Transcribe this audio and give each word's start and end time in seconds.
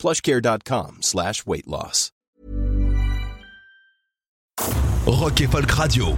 plushcare.com 0.00 0.98
slash 1.02 1.46
weight 1.46 1.66
loss. 1.66 2.10
Rock 5.06 5.40
et 5.40 5.46
Folk 5.46 5.70
Radio. 5.70 6.16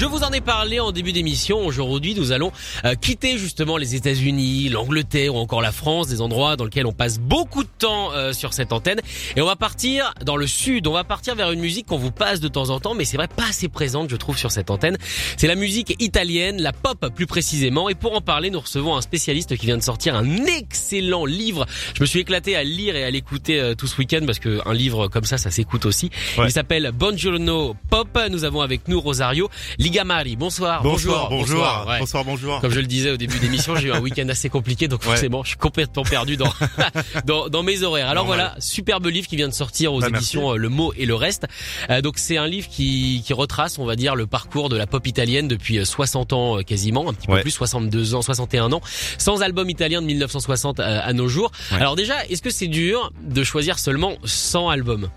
Je 0.00 0.06
vous 0.06 0.22
en 0.22 0.30
ai 0.30 0.40
parlé 0.40 0.80
en 0.80 0.92
début 0.92 1.12
d'émission. 1.12 1.58
Aujourd'hui, 1.66 2.14
nous 2.14 2.32
allons 2.32 2.52
euh, 2.86 2.94
quitter 2.94 3.36
justement 3.36 3.76
les 3.76 3.94
États-Unis, 3.96 4.70
l'Angleterre 4.70 5.34
ou 5.34 5.38
encore 5.38 5.60
la 5.60 5.72
France, 5.72 6.08
des 6.08 6.22
endroits 6.22 6.56
dans 6.56 6.64
lesquels 6.64 6.86
on 6.86 6.92
passe 6.92 7.20
beaucoup 7.20 7.64
de 7.64 7.68
temps 7.78 8.10
euh, 8.14 8.32
sur 8.32 8.54
cette 8.54 8.72
antenne. 8.72 9.02
Et 9.36 9.42
on 9.42 9.46
va 9.46 9.56
partir 9.56 10.14
dans 10.24 10.38
le 10.38 10.46
sud. 10.46 10.86
On 10.86 10.94
va 10.94 11.04
partir 11.04 11.34
vers 11.34 11.50
une 11.50 11.60
musique 11.60 11.84
qu'on 11.84 11.98
vous 11.98 12.12
passe 12.12 12.40
de 12.40 12.48
temps 12.48 12.70
en 12.70 12.80
temps, 12.80 12.94
mais 12.94 13.04
c'est 13.04 13.18
vrai 13.18 13.28
pas 13.28 13.48
assez 13.50 13.68
présente, 13.68 14.08
je 14.08 14.16
trouve, 14.16 14.38
sur 14.38 14.50
cette 14.50 14.70
antenne. 14.70 14.96
C'est 15.36 15.48
la 15.48 15.54
musique 15.54 15.94
italienne, 16.02 16.62
la 16.62 16.72
pop 16.72 17.12
plus 17.14 17.26
précisément. 17.26 17.90
Et 17.90 17.94
pour 17.94 18.16
en 18.16 18.22
parler, 18.22 18.48
nous 18.48 18.60
recevons 18.60 18.96
un 18.96 19.02
spécialiste 19.02 19.54
qui 19.58 19.66
vient 19.66 19.76
de 19.76 19.82
sortir 19.82 20.14
un 20.14 20.46
excellent 20.46 21.26
livre. 21.26 21.66
Je 21.94 22.00
me 22.00 22.06
suis 22.06 22.20
éclaté 22.20 22.56
à 22.56 22.64
lire 22.64 22.96
et 22.96 23.04
à 23.04 23.10
l'écouter 23.10 23.60
euh, 23.60 23.74
tout 23.74 23.86
ce 23.86 23.98
week-end 23.98 24.22
parce 24.24 24.38
que 24.38 24.66
un 24.66 24.72
livre 24.72 25.08
comme 25.08 25.24
ça, 25.24 25.36
ça 25.36 25.50
s'écoute 25.50 25.84
aussi. 25.84 26.08
Ouais. 26.38 26.46
Il 26.46 26.52
s'appelle 26.52 26.90
Buongiorno 26.90 27.76
Pop. 27.90 28.18
Nous 28.30 28.44
avons 28.44 28.62
avec 28.62 28.88
nous 28.88 28.98
Rosario 28.98 29.50
Ligamari. 29.94 30.36
Bonsoir. 30.36 30.82
Bonjour, 30.84 31.26
bonjour, 31.28 31.56
bonsoir, 31.56 31.88
ouais. 31.88 31.98
bonsoir, 31.98 32.24
bonjour. 32.24 32.60
Comme 32.60 32.70
je 32.70 32.78
le 32.78 32.86
disais 32.86 33.10
au 33.10 33.16
début 33.16 33.40
d'émission, 33.40 33.74
j'ai 33.74 33.88
eu 33.88 33.92
un 33.92 33.98
week-end 34.00 34.28
assez 34.28 34.48
compliqué, 34.48 34.86
donc 34.86 35.00
Ouais. 35.00 35.06
forcément, 35.08 35.42
je 35.42 35.48
suis 35.48 35.56
complètement 35.58 36.04
perdu 36.04 36.36
dans 36.36 36.52
dans, 37.26 37.48
dans 37.48 37.64
mes 37.64 37.82
horaires. 37.82 38.08
Alors 38.08 38.24
Normal. 38.26 38.50
voilà, 38.52 38.60
superbe 38.60 39.06
livre 39.06 39.26
qui 39.26 39.34
vient 39.34 39.48
de 39.48 39.52
sortir 39.52 39.92
aux 39.92 40.00
Bah, 40.00 40.06
éditions 40.08 40.52
euh, 40.52 40.56
Le 40.56 40.68
Mot 40.68 40.92
et 40.96 41.06
le 41.06 41.14
Reste. 41.16 41.46
Euh, 41.90 42.02
donc 42.02 42.18
c'est 42.18 42.36
un 42.36 42.46
livre 42.46 42.68
qui 42.68 43.22
qui 43.26 43.32
retrace, 43.32 43.78
on 43.80 43.84
va 43.84 43.96
dire, 43.96 44.14
le 44.14 44.26
parcours 44.28 44.68
de 44.68 44.76
la 44.76 44.86
pop 44.86 45.04
italienne 45.08 45.48
depuis 45.48 45.78
euh, 45.78 45.84
60 45.84 46.32
ans 46.34 46.58
euh, 46.58 46.62
quasiment, 46.62 47.08
un 47.08 47.12
petit 47.14 47.26
peu 47.26 47.32
Ouais. 47.34 47.42
plus, 47.42 47.50
62 47.50 48.14
ans, 48.14 48.22
61 48.22 48.72
ans, 48.72 48.80
sans 49.18 49.42
album 49.42 49.68
italien 49.70 50.00
de 50.02 50.06
1960 50.06 50.78
euh, 50.78 51.00
à 51.02 51.12
nos 51.12 51.26
jours. 51.26 51.50
Alors 51.72 51.96
déjà, 51.96 52.24
est-ce 52.26 52.42
que 52.42 52.50
c'est 52.50 52.68
dur 52.68 53.10
de 53.22 53.42
choisir 53.42 53.78
seulement 53.80 54.14
100 54.24 54.68
albums? 54.68 55.08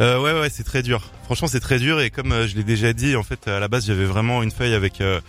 Euh, 0.00 0.20
ouais, 0.20 0.32
ouais, 0.32 0.48
c'est 0.50 0.64
très 0.64 0.82
dur. 0.82 1.02
Franchement, 1.24 1.48
c'est 1.48 1.60
très 1.60 1.78
dur 1.78 2.00
et 2.00 2.10
comme 2.10 2.32
euh, 2.32 2.46
je 2.46 2.56
l'ai 2.56 2.64
déjà 2.64 2.92
dit, 2.92 3.14
en 3.16 3.22
fait, 3.22 3.48
à 3.48 3.60
la 3.60 3.68
base, 3.68 3.86
j'avais 3.86 4.04
vraiment 4.04 4.42
une 4.42 4.50
feuille 4.50 4.74
avec 4.74 5.00
euh, 5.00 5.20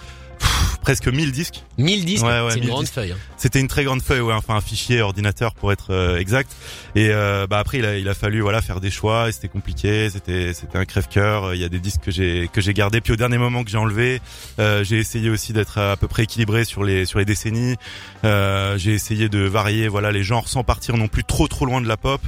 presque 0.84 1.08
1000 1.08 1.32
disques. 1.32 1.64
1000 1.80 2.06
disques, 2.06 2.24
Ouais, 2.24 2.42
ouais, 2.42 2.50
c'est 2.50 2.56
une 2.58 2.62
1000 2.66 2.70
grande 2.70 2.84
disques. 2.84 2.94
feuille. 2.94 3.12
hein. 3.14 3.18
C'était 3.38 3.60
une 3.60 3.68
très 3.68 3.84
grande 3.84 4.02
feuille, 4.02 4.22
ouais, 4.22 4.34
enfin 4.34 4.56
un 4.56 4.62
fichier 4.62 5.02
ordinateur 5.02 5.56
pour 5.56 5.72
être 5.72 5.88
euh, 5.92 6.18
exact. 6.20 6.52
Et 6.96 7.10
euh, 7.10 7.48
bah 7.48 7.58
après, 7.60 7.80
il 7.80 7.86
a, 7.86 7.98
il 7.98 8.08
a 8.08 8.14
fallu 8.14 8.42
voilà 8.42 8.62
faire 8.62 8.80
des 8.80 8.92
choix. 8.92 9.30
Et 9.30 9.32
c'était 9.32 9.48
compliqué. 9.48 10.10
C'était 10.12 10.54
c'était 10.54 10.78
un 10.78 10.86
crève-cœur. 10.86 11.56
Il 11.56 11.62
y 11.62 11.64
a 11.64 11.70
des 11.70 11.80
disques 11.80 12.02
que 12.02 12.12
j'ai 12.12 12.50
que 12.54 12.62
j'ai 12.62 12.74
gardés. 12.74 13.02
Puis 13.02 13.14
au 13.14 13.16
dernier 13.16 13.38
moment 13.40 13.64
que 13.64 13.70
j'ai 13.72 13.78
enlevé, 13.78 14.22
euh, 14.60 14.84
j'ai 14.84 14.98
essayé 15.00 15.30
aussi 15.30 15.52
d'être 15.54 15.78
à 15.80 15.98
peu 15.98 16.08
près 16.08 16.24
équilibré 16.24 16.64
sur 16.66 16.84
les 16.84 17.06
sur 17.06 17.18
les 17.20 17.26
décennies. 17.26 17.76
Euh, 18.24 18.78
j'ai 18.78 18.94
essayé 18.94 19.30
de 19.30 19.40
varier 19.40 19.88
voilà 19.88 20.12
les 20.12 20.24
genres 20.24 20.48
sans 20.48 20.64
partir 20.64 20.96
non 20.98 21.08
plus 21.08 21.24
trop 21.24 21.48
trop 21.48 21.66
loin 21.66 21.82
de 21.82 21.88
la 21.88 21.98
pop. 21.98 22.22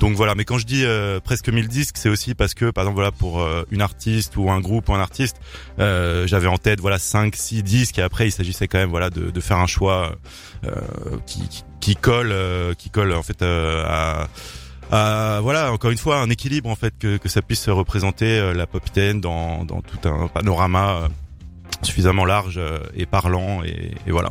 Donc 0.00 0.16
voilà. 0.16 0.34
Mais 0.34 0.44
quand 0.44 0.58
je 0.58 0.66
dis 0.66 0.84
euh, 0.84 1.20
presque 1.20 1.48
1000 1.48 1.68
disques, 1.68 1.96
c'est 1.98 2.08
aussi 2.08 2.34
parce 2.34 2.54
que 2.54 2.70
par 2.70 2.82
exemple 2.84 2.96
voilà 2.96 3.12
pour 3.12 3.46
une 3.70 3.82
artiste 3.82 4.36
ou 4.36 4.50
un 4.50 4.60
groupe 4.60 4.88
ou 4.88 4.94
un 4.94 5.00
artiste, 5.00 5.36
euh, 5.78 6.26
j'avais 6.26 6.46
en 6.48 6.58
tête 6.58 6.80
voilà 6.80 6.98
5 6.98 7.34
6 7.36 7.62
disques 7.62 7.97
et 7.98 8.02
après 8.02 8.28
il 8.28 8.32
s'agissait 8.32 8.68
quand 8.68 8.78
même 8.78 8.90
voilà 8.90 9.10
de, 9.10 9.40
faire 9.40 9.58
un 9.58 9.66
choix 9.66 10.16
euh, 10.64 10.70
qui, 11.80 11.96
colle 11.96 12.32
euh, 12.32 12.74
qui 12.74 12.90
colle 12.90 13.12
en 13.12 13.22
fait 13.22 13.42
euh, 13.42 13.84
à 14.90 15.40
voilà 15.42 15.72
encore 15.72 15.90
une 15.90 15.98
fois 15.98 16.20
un 16.20 16.30
équilibre 16.30 16.70
en 16.70 16.76
fait 16.76 16.94
que, 16.98 17.28
ça 17.28 17.42
puisse 17.42 17.68
représenter 17.68 18.52
la 18.54 18.66
pop 18.66 18.82
dans, 19.14 19.64
tout 19.64 20.08
un 20.08 20.28
panorama 20.28 21.08
suffisamment 21.82 22.24
large 22.24 22.56
euh, 22.58 22.78
et 22.96 23.06
parlant 23.06 23.62
et, 23.64 23.92
et 24.06 24.10
voilà 24.10 24.30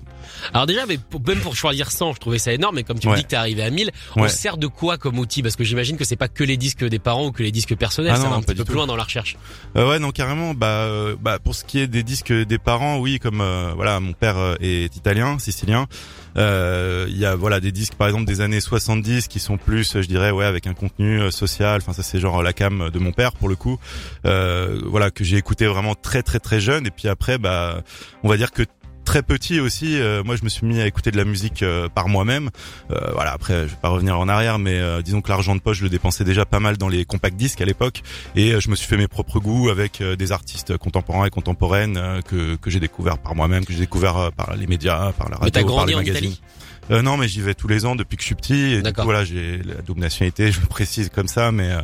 Alors 0.54 0.66
déjà, 0.66 0.86
mais 0.86 0.98
pour- 0.98 1.22
même 1.26 1.40
pour 1.40 1.56
choisir 1.56 1.92
100, 1.92 2.14
je 2.14 2.20
trouvais 2.20 2.40
ça 2.40 2.52
énorme. 2.54 2.76
Mais 2.76 2.84
comme 2.84 3.00
tu 3.00 3.08
me 3.08 3.16
dis 3.16 3.24
que 3.24 3.30
t'es 3.30 3.36
arrivé 3.36 3.64
à 3.64 3.70
1000, 3.70 3.92
on 4.16 4.24
Ouais. 4.24 4.30
sert 4.30 4.58
de 4.58 4.68
quoi 4.68 4.98
comme 4.98 5.18
outil? 5.20 5.42
Parce 5.44 5.56
que 5.56 5.64
j'imagine 5.64 5.98
que 5.98 6.04
c'est 6.06 6.16
pas 6.18 6.28
que 6.28 6.44
les 6.44 6.58
disques 6.58 6.84
des 6.84 7.00
parents 7.00 7.28
ou 7.28 7.32
que 7.32 7.44
les 7.44 7.52
disques 7.52 7.76
personnels. 7.76 8.12
Ah 8.14 8.18
ça 8.18 8.24
non, 8.24 8.30
va 8.32 8.36
un 8.38 8.42
petit 8.42 8.56
peu 8.56 8.66
plus 8.66 8.76
loin 8.76 8.88
dans 8.88 8.96
la 8.96 9.04
recherche. 9.04 9.38
Euh, 9.76 9.90
ouais 9.90 10.00
non 10.00 10.12
carrément 10.12 10.54
bah 10.54 10.68
euh, 10.68 11.16
bah 11.20 11.40
pour 11.40 11.56
ce 11.56 11.64
qui 11.64 11.80
est 11.80 11.88
des 11.88 12.04
disques 12.04 12.34
des 12.34 12.58
parents 12.58 12.98
oui 13.00 13.20
comme 13.20 13.42
euh, 13.42 13.72
voilà 13.76 14.00
mon 14.00 14.14
père 14.14 14.58
est 14.60 14.96
italien 14.96 15.40
sicilien 15.40 15.88
il 16.36 17.18
y 17.18 17.26
a 17.26 17.36
voilà 17.36 17.60
des 17.60 17.72
disques 17.72 17.96
par 17.96 18.08
exemple 18.08 18.26
des 18.26 18.42
années 18.42 18.62
70 18.62 19.28
qui 19.28 19.40
sont 19.40 19.58
plus 19.58 19.94
je 20.02 20.08
dirais 20.08 20.32
ouais 20.32 20.46
avec 20.46 20.68
un 20.68 20.74
contenu 20.74 21.20
euh, 21.20 21.32
social. 21.32 21.80
Enfin 21.82 21.94
ça 21.94 22.04
c'est 22.04 22.20
genre 22.20 22.42
la 22.44 22.54
cam 22.54 22.90
de 22.90 23.00
mon 23.00 23.12
père 23.12 23.34
pour 23.34 23.50
le 23.50 23.56
coup. 23.56 23.80
Euh, 24.26 24.82
voilà 24.86 25.12
que 25.12 25.24
j'ai 25.24 25.38
écouté 25.38 25.66
vraiment 25.68 25.96
très 25.96 26.24
très 26.24 26.40
très 26.40 26.60
jeune. 26.60 26.86
Et 26.88 26.92
puis 26.92 27.08
après 27.08 27.38
bah 27.38 27.82
on 28.24 28.30
va 28.30 28.38
dire 28.38 28.52
que 28.52 28.64
très 29.08 29.24
petit 29.24 29.62
aussi 29.62 30.02
euh, 30.02 30.22
moi 30.22 30.36
je 30.36 30.44
me 30.44 30.50
suis 30.50 30.68
mis 30.68 30.82
à 30.82 30.86
écouter 30.86 31.12
de 31.12 31.18
la 31.18 31.24
musique 31.24 31.64
euh, 31.64 31.88
par 31.88 32.10
moi-même. 32.10 32.50
Euh, 32.92 33.12
voilà 33.14 33.32
après 33.32 33.64
je 33.64 33.72
vais 33.72 33.82
pas 33.82 33.88
revenir 33.88 34.20
en 34.20 34.28
arrière 34.28 34.60
mais 34.60 34.78
euh, 34.78 35.02
disons 35.02 35.22
que 35.22 35.30
l'argent 35.30 35.56
de 35.56 35.62
poche 35.62 35.78
je 35.78 35.84
le 35.84 35.90
dépensais 35.90 36.26
déjà 36.26 36.46
pas 36.46 36.60
mal 36.60 36.76
dans 36.76 36.90
les 36.90 37.06
compact 37.06 37.38
disques 37.38 37.62
à 37.62 37.66
l'époque. 37.66 38.04
Et 38.36 38.52
euh, 38.52 38.60
je 38.60 38.70
me 38.70 38.76
suis 38.76 38.86
fait 38.86 38.98
mes 38.98 39.08
propres 39.08 39.40
goûts 39.40 39.70
avec 39.70 40.02
euh, 40.02 40.18
des 40.18 40.34
artistes 40.34 40.76
contemporains 40.78 41.26
et 41.26 41.30
contemporaines 41.30 41.96
euh, 41.96 42.22
que, 42.22 42.58
que 42.58 42.70
j'ai 42.70 42.82
découvert 42.82 43.18
par 43.18 43.34
moi-même, 43.34 43.64
que 43.66 43.72
j'ai 43.72 43.80
découvert 43.80 44.30
par 44.36 44.54
les 44.58 44.68
médias, 44.68 45.14
par 45.14 45.30
la 45.30 45.38
Mais 45.38 45.46
radio, 45.46 45.62
par 45.62 45.64
grandi 45.64 45.92
les 45.92 45.96
en 45.96 46.00
magazines. 46.00 46.32
Italie? 46.32 46.42
Euh, 46.90 47.02
non, 47.02 47.18
mais 47.18 47.28
j'y 47.28 47.42
vais 47.42 47.54
tous 47.54 47.68
les 47.68 47.86
ans 47.86 47.96
depuis 47.96 48.16
que 48.16 48.22
je 48.22 48.28
suis 48.28 48.36
petit. 48.36 48.74
Et 48.74 48.82
du 48.82 48.94
coup, 48.94 49.02
voilà, 49.04 49.24
j'ai 49.24 49.58
la 49.58 49.82
double 49.82 50.02
nationalité, 50.02 50.52
je 50.52 50.62
le 50.62 50.68
précise 50.68 51.10
comme 51.10 51.28
ça, 51.28 51.52
mais 51.52 51.72
euh, 51.72 51.82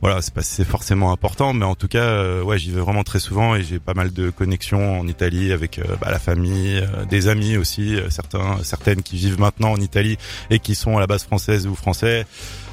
voilà, 0.00 0.22
c'est 0.22 0.32
pas 0.32 0.42
c'est 0.42 0.64
forcément 0.64 1.12
important, 1.12 1.52
mais 1.52 1.64
en 1.64 1.74
tout 1.74 1.88
cas, 1.88 2.04
euh, 2.04 2.42
ouais, 2.42 2.58
j'y 2.58 2.70
vais 2.70 2.80
vraiment 2.80 3.04
très 3.04 3.18
souvent 3.18 3.54
et 3.54 3.62
j'ai 3.62 3.78
pas 3.78 3.94
mal 3.94 4.12
de 4.12 4.30
connexions 4.30 5.00
en 5.00 5.06
Italie 5.06 5.52
avec 5.52 5.78
euh, 5.78 5.84
bah, 6.00 6.08
la 6.10 6.18
famille, 6.18 6.78
euh, 6.78 7.04
des 7.04 7.28
amis 7.28 7.56
aussi, 7.56 7.96
euh, 7.96 8.08
certains, 8.10 8.58
certaines 8.62 9.02
qui 9.02 9.16
vivent 9.16 9.40
maintenant 9.40 9.72
en 9.72 9.80
Italie 9.80 10.16
et 10.50 10.58
qui 10.58 10.74
sont 10.74 10.96
à 10.96 11.00
la 11.00 11.06
base 11.06 11.24
française 11.24 11.66
ou 11.66 11.74
français. 11.74 12.26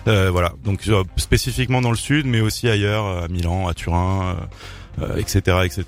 Euh, 0.07 0.29
voilà, 0.31 0.53
donc 0.63 0.87
euh, 0.87 1.03
spécifiquement 1.17 1.81
dans 1.81 1.91
le 1.91 1.97
sud, 1.97 2.25
mais 2.25 2.41
aussi 2.41 2.67
ailleurs, 2.69 3.23
à 3.23 3.27
Milan, 3.27 3.67
à 3.67 3.73
Turin, 3.73 4.37
euh, 4.99 5.05
euh, 5.05 5.17
etc., 5.17 5.57
etc. 5.63 5.83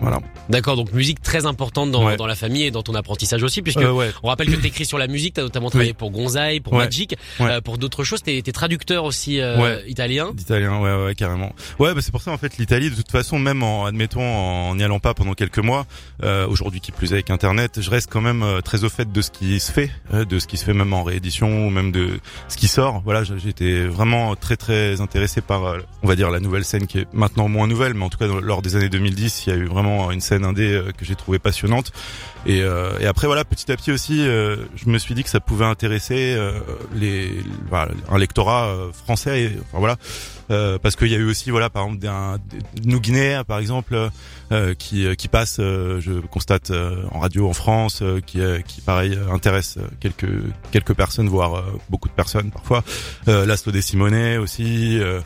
Voilà. 0.00 0.20
D'accord, 0.48 0.76
donc 0.76 0.92
musique 0.92 1.20
très 1.22 1.46
importante 1.46 1.90
dans, 1.90 2.04
Ouais. 2.06 2.16
dans 2.16 2.26
la 2.26 2.34
famille 2.36 2.64
et 2.64 2.70
dans 2.70 2.82
ton 2.82 2.94
apprentissage 2.94 3.42
aussi, 3.42 3.62
puisque 3.62 3.80
Euh, 3.80 3.90
ouais. 3.92 4.10
on 4.22 4.28
rappelle 4.28 4.48
que 4.48 4.56
t'écris 4.56 4.84
sur 4.84 4.98
la 4.98 5.06
musique, 5.08 5.34
t'as 5.34 5.42
notamment 5.42 5.70
travaillé 5.70 5.92
pour 5.94 6.10
Gonzaï, 6.10 6.60
pour 6.60 6.74
Ouais. 6.74 6.84
Magic, 6.84 7.16
euh, 7.40 7.60
pour 7.60 7.78
d'autres 7.78 8.04
choses. 8.04 8.22
T'es 8.22 8.40
t'es 8.42 8.52
traducteur 8.52 9.04
aussi 9.04 9.40
euh, 9.40 9.80
italien. 9.86 10.30
D'italien, 10.34 10.78
ouais, 10.80 11.04
ouais, 11.06 11.14
carrément. 11.14 11.52
Ouais, 11.78 11.94
bah 11.94 12.00
c'est 12.02 12.12
pour 12.12 12.22
ça 12.22 12.30
en 12.30 12.38
fait 12.38 12.58
l'Italie, 12.58 12.90
de 12.90 12.94
toute 12.94 13.10
façon, 13.10 13.38
même 13.38 13.62
en 13.62 13.86
admettons 13.86 14.22
en 14.22 14.74
n'y 14.76 14.84
allant 14.84 15.00
pas 15.00 15.14
pendant 15.14 15.34
quelques 15.34 15.58
mois, 15.58 15.86
euh, 16.22 16.46
aujourd'hui 16.46 16.80
qui 16.80 16.92
plus 16.92 17.10
est 17.10 17.14
avec 17.14 17.30
Internet, 17.30 17.80
je 17.80 17.90
reste 17.90 18.08
quand 18.10 18.20
même 18.20 18.42
euh, 18.42 18.60
très 18.60 18.84
au 18.84 18.88
fait 18.88 19.10
de 19.10 19.22
ce 19.22 19.30
qui 19.30 19.58
se 19.60 19.72
fait, 19.72 19.90
euh, 20.14 20.24
de 20.24 20.38
ce 20.38 20.46
qui 20.46 20.56
se 20.58 20.64
fait 20.64 20.74
même 20.74 20.92
en 20.92 21.02
réédition 21.02 21.66
ou 21.66 21.70
même 21.70 21.90
de 21.92 22.20
ce 22.48 22.56
qui 22.56 22.68
sort. 22.68 23.02
Voilà, 23.04 23.22
j'étais 23.24 23.84
vraiment 23.86 24.36
très 24.36 24.56
très 24.56 25.00
intéressé 25.00 25.40
par, 25.40 25.64
euh, 25.64 25.78
on 26.02 26.08
va 26.08 26.14
dire 26.16 26.30
la 26.30 26.40
nouvelle 26.40 26.64
scène 26.64 26.86
qui 26.86 26.98
est 27.00 27.06
maintenant 27.12 27.48
moins 27.48 27.66
nouvelle, 27.66 27.94
mais 27.94 28.04
en 28.04 28.10
tout 28.10 28.18
cas 28.18 28.28
dans- 28.28 28.40
lors 28.40 28.62
des 28.62 28.76
années 28.76 28.88
2010, 28.88 29.44
il 29.46 29.50
y 29.50 29.52
a 29.52 29.56
eu 29.56 29.64
vraiment 29.66 29.85
une 30.10 30.20
scène 30.20 30.44
indé 30.44 30.72
euh, 30.72 30.92
que 30.92 31.04
j'ai 31.04 31.14
trouvé 31.14 31.38
passionnante. 31.38 31.92
Et, 32.46 32.62
euh, 32.62 32.98
et 33.00 33.06
après 33.06 33.26
voilà, 33.26 33.44
petit 33.44 33.70
à 33.72 33.76
petit 33.76 33.90
aussi, 33.90 34.26
euh, 34.26 34.56
je 34.76 34.88
me 34.88 34.98
suis 34.98 35.14
dit 35.14 35.24
que 35.24 35.30
ça 35.30 35.40
pouvait 35.40 35.64
intéresser 35.64 36.34
euh, 36.36 36.52
les, 36.94 37.42
voilà, 37.68 37.90
un 38.08 38.18
lectorat 38.18 38.68
euh, 38.68 38.92
français. 38.92 39.42
Et, 39.42 39.50
enfin 39.62 39.78
voilà, 39.78 39.96
euh, 40.50 40.78
parce 40.78 40.94
qu'il 40.94 41.08
y 41.08 41.14
a 41.14 41.18
eu 41.18 41.28
aussi 41.28 41.50
voilà 41.50 41.70
par 41.70 41.82
exemple 41.84 42.02
d'un 42.02 42.38
nous 42.84 43.00
Guinéens 43.00 43.42
par 43.42 43.58
exemple 43.58 44.10
euh, 44.52 44.74
qui 44.74 45.06
qui 45.16 45.26
passe, 45.26 45.56
euh, 45.58 46.00
je 46.00 46.12
constate 46.20 46.70
euh, 46.70 47.02
en 47.10 47.18
radio 47.18 47.48
en 47.48 47.52
France, 47.52 48.00
euh, 48.02 48.20
qui 48.20 48.40
euh, 48.40 48.60
qui 48.60 48.80
pareil 48.80 49.18
intéresse 49.32 49.78
quelques 49.98 50.30
quelques 50.70 50.94
personnes, 50.94 51.28
voire 51.28 51.56
euh, 51.56 51.62
beaucoup 51.90 52.08
de 52.08 52.14
personnes 52.14 52.52
parfois. 52.52 52.84
Euh, 53.26 53.56
des 53.72 53.82
Simonet 53.82 54.36
aussi. 54.36 55.00
euh, 55.00 55.20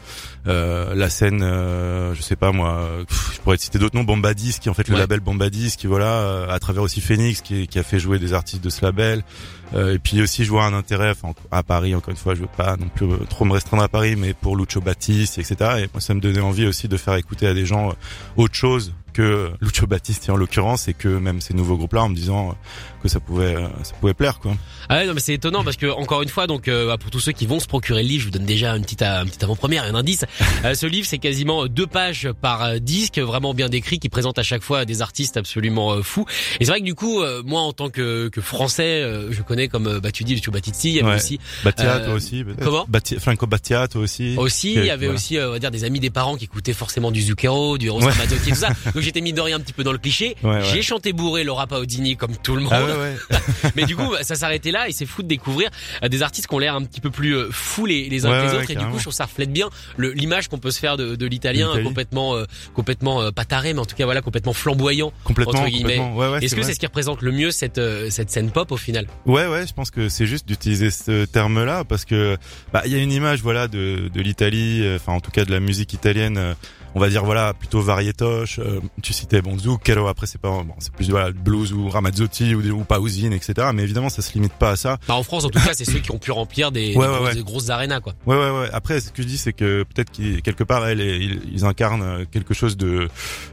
euh, 0.47 0.95
la 0.95 1.11
scène, 1.11 1.43
euh, 1.43 2.15
je 2.15 2.23
sais 2.23 2.37
pas 2.37 2.50
moi, 2.50 2.89
pff, 3.06 3.35
je 3.35 3.41
pourrais 3.41 3.59
te 3.59 3.62
citer 3.62 3.79
d'autres 3.79 3.97
noms, 3.97 4.05
Bombadis, 4.05 4.59
qui 4.59 4.69
est 4.69 4.71
en 4.71 4.75
fait 4.75 4.89
le 4.89 4.97
label 4.97 5.21
Bombadis, 5.21 5.77
qui 5.77 5.87
voilà, 5.87 6.06
euh, 6.06 6.49
à 6.49 6.59
travers 6.59 6.83
aussi 6.83 7.00
Phoenix, 7.11 7.41
qui, 7.41 7.69
a 7.77 7.83
fait 7.83 7.99
jouer 7.99 8.21
des 8.21 8.35
artistes 8.35 8.62
de 8.62 8.71
ce 8.71 8.85
label, 8.85 9.25
Euh, 9.73 9.95
et 9.95 9.99
puis 10.01 10.21
aussi 10.21 10.45
je 10.45 10.51
vois 10.51 10.65
un 10.65 10.75
intérêt, 10.75 11.12
à 11.53 11.62
Paris 11.62 11.95
encore 11.95 12.11
une 12.11 12.17
fois, 12.17 12.35
je 12.35 12.41
veux 12.41 12.49
pas 12.57 12.77
non 12.77 12.89
plus 12.89 13.07
euh, 13.07 13.19
trop 13.29 13.45
me 13.45 13.53
restreindre 13.53 13.85
à 13.85 13.89
Paris, 13.89 14.17
mais 14.17 14.35
pour 14.35 14.57
Lucio 14.57 14.81
Battisti, 14.81 15.41
etc. 15.41 15.55
Et 15.79 15.89
moi 15.93 16.01
ça 16.01 16.12
me 16.12 16.21
donnait 16.21 16.41
envie 16.41 16.67
aussi 16.67 16.89
de 16.89 16.97
faire 16.97 17.15
écouter 17.15 17.47
à 17.47 17.55
des 17.55 17.67
gens 17.67 17.91
euh, 17.91 17.93
autre 18.37 18.57
chose 18.57 18.93
que 19.12 19.53
Lucio 19.61 19.87
Battisti 19.87 20.33
en 20.33 20.37
l'occurrence 20.37 20.89
et 20.89 20.95
que 20.95 21.07
même 21.07 21.41
ces 21.41 21.55
nouveaux 21.55 21.77
groupes 21.77 21.95
là 21.95 22.03
en 22.03 22.09
me 22.09 22.17
disant 22.17 22.57
que 23.00 23.08
ça 23.08 23.20
pouvait 23.20 23.55
ça 23.82 23.94
pouvait 24.00 24.14
plaire 24.14 24.38
quoi. 24.38 24.56
Ah 24.88 24.99
ouais, 24.99 25.06
non 25.06 25.14
mais 25.14 25.20
c'est 25.20 25.35
étonnant 25.35 25.64
parce 25.64 25.76
que 25.76 25.87
encore 25.87 26.23
une 26.23 26.29
fois 26.29 26.47
donc 26.47 26.69
bah, 26.69 26.97
pour 26.99 27.11
tous 27.11 27.20
ceux 27.20 27.32
qui 27.32 27.47
vont 27.47 27.61
se 27.61 27.67
procurer 27.67 28.02
le 28.02 28.08
livre, 28.08 28.20
je 28.23 28.26
vous 28.26 28.32
donne 28.32 28.47
déjà 28.47 28.76
une 28.76 28.82
petite 28.82 29.02
une 29.02 29.26
petite 29.26 29.44
avant-première, 29.44 29.85
un 29.85 29.94
indice. 29.94 30.25
ce 30.75 30.87
livre 30.87 31.06
c'est 31.06 31.19
quasiment 31.19 31.67
deux 31.67 31.87
pages 31.87 32.31
par 32.41 32.81
disque, 32.81 33.19
vraiment 33.19 33.55
bien 33.55 33.69
décrit, 33.69 33.99
qui 33.99 34.08
présente 34.08 34.38
à 34.38 34.43
chaque 34.43 34.62
fois 34.62 34.85
des 34.85 35.02
artistes 35.02 35.37
absolument 35.37 36.02
fous. 36.02 36.26
Et 36.61 36.64
c'est 36.64 36.70
vrai 36.70 36.81
que 36.81 36.85
du 36.85 36.94
coup, 36.94 37.23
moi 37.44 37.61
en 37.61 37.73
tant 37.73 37.88
que, 37.88 38.29
que 38.29 38.41
français, 38.41 39.05
je 39.31 39.43
connais 39.43 39.69
comme 39.69 40.00
bah 40.00 40.11
tu 40.11 40.25
dis 40.25 40.35
Lucio 40.35 40.52
Battisti, 40.52 40.91
il 40.91 40.97
y 40.97 41.00
avait 41.00 41.17
aussi 41.17 41.41
Battiato 41.64 42.12
aussi. 42.12 42.44
Comment 42.62 42.85
Batti 42.88 43.17
Franco 43.17 43.47
Battiato 43.47 44.00
aussi. 44.00 44.35
Aussi, 44.37 44.75
il 44.75 44.85
y 44.85 44.91
avait 44.91 45.08
aussi 45.08 45.38
on 45.38 45.50
va 45.50 45.58
dire 45.58 45.70
des 45.70 45.85
amis 45.85 46.00
des 46.00 46.11
parents 46.11 46.37
qui 46.37 46.44
écoutaient 46.44 46.73
forcément 46.73 47.11
du 47.11 47.23
Zucchero, 47.23 47.79
du 47.79 47.91
Rosa 47.91 48.08
ouais. 48.08 48.26
tout 48.26 48.55
ça. 48.55 48.69
Donc 48.94 49.02
j'étais 49.02 49.20
mis 49.20 49.32
de 49.32 49.41
rien 49.41 49.56
un 49.56 49.61
petit 49.61 49.73
peu 49.73 49.85
dans 49.85 49.93
le 49.93 49.99
cliché. 49.99 50.37
J'ai 50.73 50.82
chanté 50.82 51.12
bourré 51.12 51.44
Laura 51.44 51.67
Paudini 51.67 52.17
comme 52.17 52.37
tout 52.37 52.56
le 52.56 52.62
monde. 52.62 52.73
Ah 52.75 52.90
ouais, 52.99 53.17
Mais 53.77 53.85
du 53.85 53.97
coup, 53.97 54.15
ça 54.23 54.35
s'arrêtait 54.35 54.71
là 54.71 54.89
et 54.89 54.93
c'est 54.93 55.07
fou 55.07 55.23
de 55.23 55.29
découvrir 55.29 55.71
des 56.09 56.23
artistes 56.23 56.47
qui 56.47 56.55
ont 56.55 56.59
l'air 56.59 56.75
un 56.75 56.85
petit 56.85 57.01
peu 57.01 57.11
plus 57.11 57.37
fous 57.51 57.87
les, 57.87 58.09
les 58.09 58.27
uns 58.27 58.31
que 58.31 58.47
les 58.47 58.55
autres. 58.59 58.71
Et 58.71 58.75
du 58.75 58.85
coup, 58.87 58.99
je 58.99 59.03
trouve 59.03 59.15
ça 59.15 59.25
reflète 59.25 59.53
bien 59.53 59.69
l'image 59.99 60.49
qu'on 60.49 60.59
peut 60.59 60.71
se 60.71 60.79
faire 60.79 60.97
de, 60.97 61.17
de 61.17 61.27
l'italien 61.27 61.71
complètement 61.83 62.37
euh, 62.37 62.45
complètement 62.75 63.21
euh, 63.21 63.31
pas 63.31 63.45
taré 63.45 63.73
mais 63.73 63.81
en 63.81 63.85
tout 63.85 63.97
cas 63.97 64.05
voilà 64.05 64.23
complètement 64.23 64.53
flamboyant 64.53 65.13
complètement, 65.25 65.61
entre 65.61 65.69
guillemets. 65.69 66.01
Est-ce 66.43 66.55
que 66.55 66.63
c'est 66.63 66.75
ce 66.75 66.81
qui 66.81 66.87
représente 66.87 67.23
le 67.23 67.33
mieux 67.33 67.51
cette 67.51 67.81
cette 68.11 68.31
scène 68.31 68.51
pop 68.51 68.71
au 68.73 68.77
final? 68.77 69.07
Ouais 69.27 69.47
ouais, 69.47 69.67
je 69.67 69.73
pense 69.73 69.91
que 69.91 70.09
c'est 70.09 70.27
juste 70.27 70.47
d'utiliser 70.47 70.91
ce 70.91 71.25
terme 71.25 71.65
là 71.65 71.85
parce 71.85 72.05
que 72.05 72.37
bah 72.73 72.83
il 72.87 72.93
y 72.93 72.95
a 72.95 72.99
une 72.99 73.13
image 73.13 73.43
voilà 73.43 73.69
de 73.69 74.11
de 74.13 74.21
l'Italie 74.21 74.85
enfin 74.95 75.13
en 75.13 75.21
tout 75.21 75.31
cas 75.31 75.45
de 75.45 75.51
la 75.51 75.61
musique 75.61 75.93
italienne 75.93 76.55
on 76.95 77.01
va 77.01 77.09
dire 77.09 77.25
voilà 77.25 77.55
plutôt 77.55 77.81
variétoche. 77.81 78.59
Euh, 78.59 78.81
tu 79.03 79.13
citais 79.13 79.43
bon 79.43 79.59
Zucchero, 79.59 80.09
après 80.09 80.27
c'est 80.27 80.41
pas 80.41 80.49
bon, 80.51 80.67
c'est 80.79 80.93
plus 80.93 81.11
voilà 81.11 81.31
blues 81.33 81.73
ou 81.73 81.89
Ramazzotti 81.89 82.55
ou, 82.55 82.63
ou 82.71 82.85
Pausine, 82.85 83.33
etc. 83.33 83.69
Mais 83.75 83.83
évidemment 83.83 84.09
ça 84.09 84.23
se 84.23 84.33
limite 84.33 84.55
pas 84.55 84.71
à 84.71 84.77
ça. 84.77 84.99
Bah, 85.09 85.15
en 85.15 85.23
France 85.23 85.45
en 85.45 85.51
tout 85.51 85.61
cas 85.61 85.75
c'est 85.75 85.85
ceux 85.85 86.01
qui 86.01 86.11
ont 86.11 86.19
pu 86.19 86.31
remplir 86.31 86.73
des, 86.73 86.95
ouais, 86.95 86.95
des, 86.95 86.99
ouais, 86.99 87.07
grosses, 87.07 87.29
ouais. 87.29 87.35
des 87.35 87.43
grosses 87.43 87.71
arénas 87.71 88.01
quoi. 88.01 88.15
Ouais 88.27 88.37
ouais 88.37 88.51
ouais. 88.51 88.69
Après 88.73 89.01
ce 89.01 89.11
que 89.11 89.23
je 89.23 89.29
dis 89.29 89.39
c'est 89.39 89.53
que 89.53 89.85
peut-être 89.85 90.11
qu'ils 90.11 90.43
quelque 90.43 90.65
part 90.65 90.87
elles, 90.87 91.01
ils, 91.01 91.41
ils, 91.53 91.65
incarnent 91.65 92.27
quelque 92.27 92.55
chose 92.55 92.77
de 92.77 93.09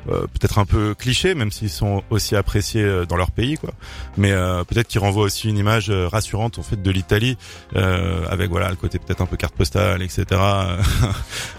euh, 0.10 0.22
peut-être 0.22 0.60
un 0.60 0.66
peu 0.66 0.96
cliché 0.96 1.36
même 1.36 1.52
s'ils 1.52 1.70
sont 1.70 2.04
aussi 2.10 2.36
appréciés 2.36 2.84
euh, 2.84 3.06
dans 3.06 3.16
leur 3.16 3.32
pays 3.32 3.58
quoi. 3.58 3.74
Mais 4.18 4.32
euh, 4.32 4.64
peut-être 4.64 4.88
qu'ils 4.88 5.00
renvoient 5.00 5.24
aussi 5.24 5.50
une 5.50 5.58
image 5.58 5.90
euh, 5.90 6.08
rassurante 6.08 6.60
en 6.60 6.64
fait 6.64 6.82
de 6.82 6.92
l'Italie 6.92 7.38
avec 7.76 8.50
voilà 8.50 8.70
le 8.70 8.76
côté 8.76 9.00
peut-être 9.00 9.22
un 9.22 9.26
peu 9.26 9.38
carte 9.38 9.56
postale 9.56 10.02
etc. 10.02 10.26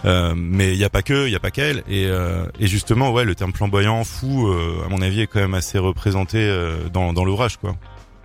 mais 0.35 0.73
il 0.73 0.79
y 0.79 0.85
a 0.85 0.91
pas 0.91 1.03
que 1.03 1.27
il 1.27 1.33
y 1.33 1.37
a 1.37 1.41
pas 1.41 1.51
qu'elle 1.51 1.68
et 1.89 2.09
et 2.61 2.67
justement, 2.67 3.11
ouais, 3.13 3.25
le 3.25 3.35
terme 3.35 3.53
flamboyant, 3.53 4.05
fou, 4.05 4.49
euh, 4.49 4.85
à 4.85 4.89
mon 4.89 5.01
avis, 5.03 5.21
est 5.23 5.27
quand 5.27 5.41
même 5.41 5.55
assez 5.55 5.79
représenté 5.79 6.39
euh, 6.39 6.89
dans, 6.93 7.13
dans 7.13 7.25
l'ouvrage, 7.25 7.57
quoi. 7.57 7.77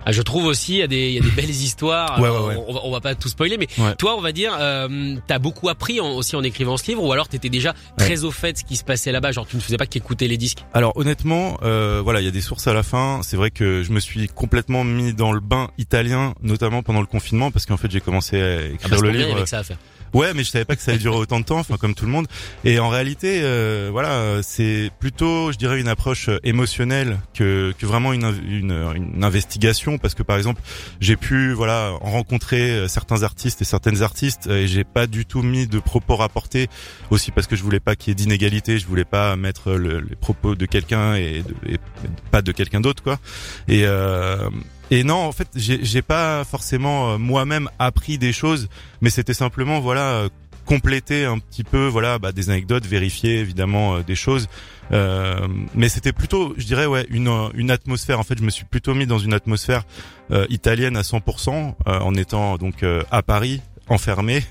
Ah, 0.05 0.11
je 0.11 0.21
trouve 0.21 0.43
aussi 0.47 0.73
il 0.73 0.77
y 0.79 0.81
a 0.81 0.87
des 0.87 1.07
il 1.07 1.13
y 1.13 1.17
a 1.17 1.21
des 1.21 1.31
belles 1.31 1.49
histoires. 1.49 2.19
Ouais, 2.21 2.27
ouais, 2.29 2.37
ouais. 2.37 2.55
On, 2.67 2.73
va, 2.73 2.81
on 2.83 2.91
va 2.91 2.99
pas 2.99 3.15
tout 3.15 3.29
spoiler, 3.29 3.57
mais 3.57 3.67
toi, 3.97 4.17
on 4.17 4.21
va 4.21 4.33
dire, 4.33 4.53
euh, 4.59 5.15
t'as 5.27 5.39
beaucoup 5.39 5.69
appris 5.69 6.01
en- 6.01 6.11
aussi 6.11 6.35
en 6.35 6.43
écrivant 6.43 6.75
ce 6.75 6.85
livre, 6.87 7.01
ou 7.01 7.13
alors 7.13 7.29
t'étais 7.29 7.47
déjà 7.47 7.73
très 7.97 8.25
au 8.25 8.31
fait 8.31 8.51
de 8.51 8.57
ce 8.57 8.65
qui 8.65 8.75
se 8.75 8.83
passait 8.83 9.13
là-bas. 9.13 9.31
Genre, 9.31 9.47
tu 9.47 9.55
ne 9.55 9.61
faisais 9.61 9.77
pas 9.77 9.85
qu'écouter 9.85 10.27
les 10.27 10.35
disques? 10.35 10.65
Alors 10.73 10.91
honnêtement, 10.97 11.57
euh, 11.63 12.01
voilà, 12.03 12.19
il 12.19 12.25
y 12.25 12.27
a 12.27 12.31
des 12.31 12.41
sources 12.41 12.67
à 12.67 12.73
la 12.73 12.83
fin. 12.83 13.21
C'est 13.23 13.37
vrai 13.37 13.49
que 13.49 13.81
je 13.81 13.93
me 13.93 14.01
suis 14.01 14.27
complètement 14.27 14.83
mis 14.83 15.13
dans 15.13 15.31
le 15.31 15.39
bain 15.39 15.69
italien, 15.77 16.33
notamment 16.41 16.83
pendant 16.83 16.99
le 16.99 17.07
confinement, 17.07 17.49
parce 17.49 17.65
qu'en 17.65 17.77
fait 17.77 17.89
j'ai 17.89 18.01
commencé 18.01 18.41
à 18.41 18.45
Ah, 18.45 18.65
écrire 18.73 18.89
parce 18.89 19.01
le 19.03 19.09
livre. 19.09 19.31
avec 19.35 19.47
ça 19.47 19.59
à 19.59 19.63
faire. 19.63 19.77
Ouais, 20.13 20.33
mais 20.35 20.43
je 20.43 20.49
savais 20.51 20.65
pas 20.65 20.75
que 20.75 20.81
ça 20.81 20.91
allait 20.91 20.99
durer 20.99 21.17
autant 21.17 21.39
de 21.39 21.45
temps, 21.45 21.57
enfin 21.59 21.77
comme 21.77 21.95
tout 21.95 22.05
le 22.05 22.11
monde. 22.11 22.27
Et 22.63 22.79
en 22.79 22.87
réalité, 22.89 23.39
euh, 23.43 23.89
voilà, 23.91 24.41
c'est 24.43 24.91
plutôt, 24.99 25.51
je 25.51 25.57
dirais, 25.57 25.79
une 25.79 25.87
approche 25.87 26.29
euh, 26.29 26.37
émotionnelle 26.43 27.17
que, 27.33 27.73
que 27.79 27.85
vraiment 27.87 28.13
une, 28.13 28.31
une, 28.47 28.71
une 28.95 29.23
investigation, 29.23 29.97
parce 29.97 30.13
que 30.13 30.21
par 30.23 30.37
exemple, 30.37 30.61
j'ai 30.99 31.15
pu, 31.15 31.51
voilà, 31.53 31.93
en 32.01 32.11
rencontrer 32.11 32.61
euh, 32.71 32.87
certains 32.87 33.23
artistes 33.23 33.61
et 33.61 33.65
certaines 33.65 34.03
artistes, 34.03 34.47
et 34.47 34.67
j'ai 34.67 34.83
pas 34.83 35.07
du 35.07 35.25
tout 35.25 35.41
mis 35.41 35.65
de 35.67 35.79
propos 35.79 36.15
rapportés, 36.15 36.67
aussi 37.09 37.31
parce 37.31 37.47
que 37.47 37.55
je 37.55 37.63
voulais 37.63 37.79
pas 37.79 37.95
qu'il 37.95 38.09
y 38.09 38.13
ait 38.13 38.15
d'inégalité, 38.15 38.77
je 38.77 38.85
voulais 38.85 39.05
pas 39.05 39.35
mettre 39.35 39.71
le- 39.73 39.99
les 39.99 40.15
propos 40.15 40.53
de 40.55 40.65
quelqu'un 40.67 41.15
et, 41.15 41.43
et 41.67 41.79
pas 42.29 42.41
de 42.43 42.51
quelqu'un 42.51 42.81
d'autre, 42.81 43.01
quoi. 43.01 43.17
Et 43.67 43.81
euh, 43.85 44.47
et 44.91 45.03
non, 45.03 45.15
en 45.15 45.31
fait, 45.31 45.47
j'ai 45.55 46.01
pas 46.01 46.43
forcément 46.43 47.11
euh, 47.11 47.17
moi-même 47.17 47.69
appris 47.79 48.17
des 48.17 48.33
choses, 48.33 48.69
mais 49.01 49.09
c'était 49.09 49.33
simplement 49.33 49.79
voilà 49.79 50.13
euh, 50.13 50.29
compléter 50.65 51.25
un 51.25 51.39
petit 51.39 51.63
peu 51.63 51.87
voilà 51.87 52.19
bah, 52.19 52.31
des 52.31 52.49
anecdotes, 52.49 52.85
vérifier 52.85 53.39
évidemment 53.39 53.95
euh, 53.95 54.03
des 54.03 54.15
choses. 54.15 54.47
Euh, 54.91 55.47
mais 55.73 55.89
c'était 55.89 56.11
plutôt, 56.11 56.53
je 56.57 56.65
dirais 56.65 56.85
ouais, 56.85 57.05
une 57.09 57.27
euh, 57.27 57.49
une 57.53 57.71
atmosphère. 57.71 58.19
En 58.19 58.23
fait, 58.23 58.37
je 58.37 58.43
me 58.43 58.49
suis 58.49 58.65
plutôt 58.65 58.93
mis 58.93 59.07
dans 59.07 59.19
une 59.19 59.33
atmosphère 59.33 59.83
euh, 60.31 60.45
italienne 60.49 60.97
à 60.97 61.01
100% 61.01 61.75
euh, 61.87 61.99
en 61.99 62.15
étant 62.15 62.57
donc 62.57 62.85
à 63.11 63.21
Paris 63.23 63.61
enfermé 63.89 64.43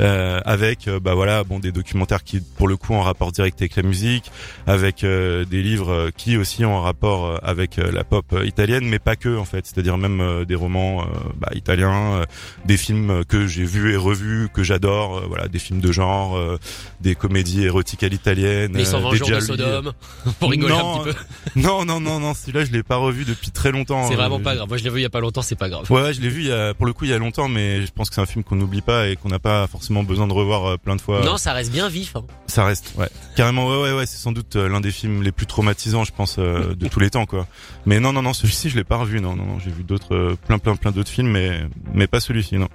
euh, 0.00 0.40
avec 0.44 0.88
euh, 0.88 0.98
bah 0.98 1.14
voilà 1.14 1.44
bon 1.44 1.58
des 1.60 1.70
documentaires 1.70 2.24
qui 2.24 2.40
pour 2.40 2.66
le 2.66 2.76
coup 2.76 2.94
ont 2.94 3.00
un 3.00 3.04
rapport 3.04 3.30
direct 3.30 3.60
avec 3.60 3.76
la 3.76 3.82
musique 3.82 4.30
avec 4.66 5.04
euh, 5.04 5.44
des 5.44 5.62
livres 5.62 5.90
euh, 5.92 6.10
qui 6.16 6.36
aussi 6.36 6.64
ont 6.64 6.76
un 6.78 6.80
rapport 6.82 7.26
euh, 7.26 7.36
avec 7.42 7.76
la 7.76 8.02
pop 8.04 8.34
italienne 8.44 8.84
mais 8.84 8.98
pas 8.98 9.14
que 9.16 9.36
en 9.36 9.44
fait 9.44 9.66
c'est-à-dire 9.66 9.98
même 9.98 10.20
euh, 10.20 10.44
des 10.44 10.54
romans 10.54 11.02
euh, 11.02 11.04
bah, 11.36 11.50
italiens 11.54 12.14
euh, 12.14 12.24
des 12.64 12.76
films 12.76 13.24
que 13.26 13.46
j'ai 13.46 13.64
vus 13.64 13.92
et 13.92 13.96
revus 13.96 14.48
que 14.52 14.62
j'adore 14.62 15.18
euh, 15.18 15.24
voilà 15.28 15.46
des 15.48 15.58
films 15.58 15.80
de 15.80 15.92
genre 15.92 16.36
euh, 16.36 16.58
des 17.00 17.14
comédies 17.14 17.62
érotiques 17.64 18.02
à 18.02 18.08
l'italienne 18.08 18.72
Les 18.74 18.82
euh, 18.88 18.90
120 18.90 19.10
des 19.10 19.16
jours 19.18 19.28
de. 19.28 19.40
Sodome, 19.40 19.92
pour 20.40 20.50
rigoler 20.50 20.72
Non, 20.74 21.02
un 21.02 21.04
petit 21.04 21.14
peu. 21.14 21.20
non 21.60 21.84
non 21.84 22.00
non 22.00 22.18
non 22.18 22.34
celui-là 22.34 22.64
je 22.64 22.72
l'ai 22.72 22.82
pas 22.82 22.96
revu 22.96 23.24
depuis 23.24 23.50
très 23.50 23.70
longtemps 23.70 24.08
C'est 24.08 24.16
vraiment 24.16 24.40
pas 24.40 24.54
grave. 24.56 24.68
Moi, 24.68 24.76
je 24.78 24.84
l'ai 24.84 24.90
vu 24.90 24.98
il 25.00 25.02
y 25.02 25.06
a 25.06 25.10
pas 25.10 25.20
longtemps, 25.20 25.42
c'est 25.42 25.56
pas 25.56 25.68
grave. 25.68 25.90
Ouais, 25.90 26.12
je 26.14 26.20
l'ai 26.20 26.28
vu 26.28 26.40
il 26.42 26.46
y 26.48 26.52
a, 26.52 26.74
pour 26.74 26.86
le 26.86 26.92
coup 26.92 27.04
il 27.04 27.10
y 27.10 27.14
a 27.14 27.18
longtemps, 27.18 27.48
mais 27.48 27.84
je 27.86 27.92
pense 27.92 28.08
que 28.08 28.14
c'est 28.14 28.20
un 28.20 28.26
film 28.26 28.42
qu'on 28.44 28.60
pas 28.80 29.08
et 29.08 29.16
qu'on 29.16 29.28
n'a 29.28 29.38
pas 29.38 29.66
forcément 29.66 30.02
besoin 30.02 30.26
de 30.26 30.32
revoir 30.32 30.64
euh, 30.66 30.76
plein 30.78 30.96
de 30.96 31.00
fois. 31.00 31.22
Non, 31.24 31.36
ça 31.36 31.52
reste 31.52 31.70
bien 31.72 31.88
vif. 31.88 32.16
Hein. 32.16 32.24
Ça 32.46 32.64
reste, 32.64 32.92
ouais, 32.96 33.08
carrément, 33.36 33.68
ouais, 33.68 33.82
ouais, 33.82 33.92
ouais, 33.98 34.06
c'est 34.06 34.16
sans 34.16 34.32
doute 34.32 34.56
euh, 34.56 34.68
l'un 34.68 34.80
des 34.80 34.90
films 34.92 35.22
les 35.22 35.32
plus 35.32 35.46
traumatisants, 35.46 36.04
je 36.04 36.12
pense, 36.12 36.36
euh, 36.38 36.74
de 36.74 36.88
tous 36.88 37.00
les 37.00 37.10
temps, 37.10 37.26
quoi. 37.26 37.46
Mais 37.86 38.00
non, 38.00 38.12
non, 38.12 38.22
non, 38.22 38.32
celui-ci 38.32 38.70
je 38.70 38.76
l'ai 38.76 38.84
pas 38.84 38.96
revu, 38.96 39.20
non, 39.20 39.34
non, 39.36 39.44
non, 39.44 39.58
j'ai 39.58 39.70
vu 39.70 39.82
d'autres, 39.82 40.14
euh, 40.14 40.36
plein, 40.46 40.58
plein, 40.58 40.76
plein 40.76 40.90
d'autres 40.92 41.10
films, 41.10 41.28
mais, 41.30 41.60
mais 41.92 42.06
pas 42.06 42.20
celui-ci, 42.20 42.56
non. 42.56 42.68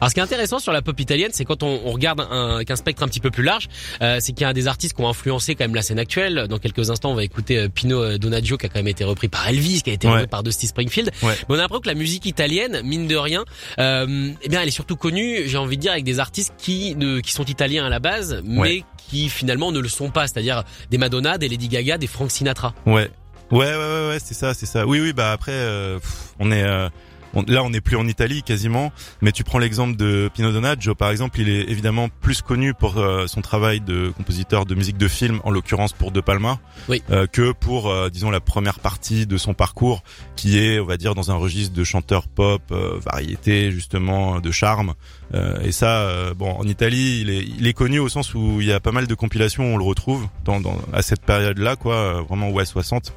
Alors, 0.00 0.10
ce 0.10 0.14
qui 0.14 0.20
est 0.20 0.22
intéressant 0.22 0.58
sur 0.58 0.72
la 0.72 0.82
pop 0.82 0.98
italienne, 1.00 1.30
c'est 1.32 1.44
quand 1.44 1.62
on, 1.62 1.80
on 1.84 1.90
regarde 1.92 2.20
un, 2.30 2.62
qu'un 2.64 2.76
spectre 2.76 3.02
un 3.02 3.08
petit 3.08 3.20
peu 3.20 3.30
plus 3.30 3.42
large, 3.44 3.68
euh, 4.02 4.18
c'est 4.20 4.32
qu'il 4.32 4.42
y 4.46 4.50
a 4.50 4.52
des 4.52 4.68
artistes 4.68 4.94
qui 4.96 5.02
ont 5.02 5.08
influencé 5.08 5.54
quand 5.54 5.64
même 5.64 5.74
la 5.74 5.82
scène 5.82 5.98
actuelle. 5.98 6.46
Dans 6.48 6.58
quelques 6.58 6.90
instants, 6.90 7.10
on 7.10 7.14
va 7.14 7.24
écouter 7.24 7.56
euh, 7.58 7.68
Pino 7.68 8.02
euh, 8.02 8.18
Donaggio 8.18 8.56
qui 8.58 8.66
a 8.66 8.68
quand 8.68 8.78
même 8.80 8.88
été 8.88 9.04
repris 9.04 9.28
par 9.28 9.48
Elvis, 9.48 9.82
qui 9.82 9.90
a 9.90 9.92
été 9.94 10.06
Ouais. 10.06 10.14
repris 10.14 10.26
par 10.26 10.42
Dusty 10.42 10.66
Springfield. 10.66 11.10
Ouais. 11.22 11.34
Mais 11.48 11.54
on 11.54 11.54
a 11.54 11.58
l'impression 11.58 11.80
que 11.80 11.88
la 11.88 11.94
musique 11.94 12.26
italienne, 12.26 12.80
mine 12.84 13.06
de 13.06 13.16
rien, 13.16 13.44
euh, 13.78 14.32
eh 14.42 14.48
bien, 14.48 14.60
elle 14.60 14.68
est 14.68 14.72
surtout 14.72 14.96
connue, 14.96 15.39
j'ai 15.46 15.58
envie 15.58 15.76
de 15.76 15.82
dire, 15.82 15.92
avec 15.92 16.04
des 16.04 16.18
artistes 16.18 16.52
qui 16.58 16.94
ne, 16.96 17.20
qui 17.20 17.32
sont 17.32 17.44
italiens 17.44 17.84
à 17.86 17.88
la 17.88 17.98
base, 18.00 18.40
mais 18.44 18.58
Ouais. 18.60 18.84
qui 19.10 19.28
finalement 19.28 19.72
ne 19.72 19.80
le 19.80 19.88
sont 19.88 20.10
pas, 20.10 20.26
c'est-à-dire 20.26 20.64
des 20.90 20.98
Madonna, 20.98 21.38
des 21.38 21.48
Lady 21.48 21.68
Gaga, 21.68 21.98
des 21.98 22.06
Frank 22.06 22.30
Sinatra. 22.30 22.74
Ouais, 22.86 23.10
ouais, 23.50 23.58
ouais, 23.58 23.74
ouais, 23.76 24.08
ouais, 24.08 24.18
c'est 24.22 24.34
ça, 24.34 24.54
c'est 24.54 24.66
ça. 24.66 24.86
Oui, 24.86 25.00
oui, 25.00 25.12
bah 25.12 25.32
après, 25.32 25.52
euh, 25.52 25.98
pff, 25.98 26.34
on 26.38 26.50
est, 26.52 26.62
euh, 26.62 26.88
on- 27.34 27.42
là, 27.46 27.62
on 27.62 27.70
n'est 27.70 27.80
plus 27.80 27.96
en 27.96 28.06
Italie 28.06 28.42
quasiment, 28.42 28.92
mais 29.20 29.32
tu 29.32 29.44
prends 29.44 29.58
l'exemple 29.58 29.96
de 29.96 30.30
Pino 30.32 30.52
Donaggio, 30.52 30.94
par 30.94 31.10
exemple, 31.10 31.40
il 31.40 31.48
est 31.48 31.70
évidemment 31.70 32.08
plus 32.20 32.42
connu 32.42 32.74
pour 32.74 32.98
euh, 32.98 33.26
son 33.26 33.40
travail 33.40 33.80
de 33.80 34.10
compositeur 34.16 34.66
de 34.66 34.74
musique 34.74 34.96
de 34.98 35.08
film, 35.08 35.40
en 35.44 35.50
l'occurrence 35.50 35.92
pour 35.92 36.10
De 36.10 36.20
Palma, 36.20 36.58
Oui. 36.88 37.02
euh, 37.10 37.26
que 37.26 37.52
pour, 37.52 37.88
euh, 37.90 38.08
disons, 38.10 38.30
la 38.30 38.40
première 38.40 38.80
partie 38.80 39.26
de 39.26 39.36
son 39.36 39.54
parcours, 39.54 40.02
qui 40.36 40.58
est, 40.58 40.80
on 40.80 40.86
va 40.86 40.96
dire, 40.96 41.14
dans 41.14 41.30
un 41.30 41.36
registre 41.36 41.74
de 41.74 41.84
chanteur 41.84 42.28
pop, 42.28 42.62
euh, 42.72 42.98
variété, 43.04 43.70
justement, 43.72 44.40
de 44.40 44.50
charme. 44.50 44.94
Euh, 45.34 45.60
et 45.60 45.72
ça, 45.72 46.00
euh, 46.00 46.34
bon, 46.34 46.50
en 46.52 46.64
Italie, 46.64 47.20
il 47.20 47.30
est, 47.30 47.44
il 47.44 47.66
est 47.66 47.72
connu 47.72 47.98
au 48.00 48.08
sens 48.08 48.34
où 48.34 48.60
il 48.60 48.66
y 48.66 48.72
a 48.72 48.80
pas 48.80 48.92
mal 48.92 49.06
de 49.06 49.14
compilations, 49.14 49.64
où 49.70 49.74
on 49.74 49.78
le 49.78 49.84
retrouve 49.84 50.26
dans, 50.44 50.60
dans, 50.60 50.76
à 50.92 51.02
cette 51.02 51.22
période-là, 51.22 51.76
quoi, 51.76 51.94
euh, 51.94 52.22
vraiment 52.28 52.50
ouais 52.50 52.64
60. 52.64 53.12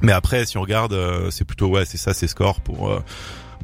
Mais 0.00 0.12
après, 0.12 0.44
si 0.44 0.58
on 0.58 0.62
regarde, 0.62 0.92
euh, 0.92 1.30
c'est 1.30 1.44
plutôt 1.44 1.68
ouais, 1.68 1.84
c'est 1.84 1.96
ça, 1.98 2.12
c'est 2.12 2.26
score 2.26 2.60
pour 2.60 2.90
euh, 2.90 3.00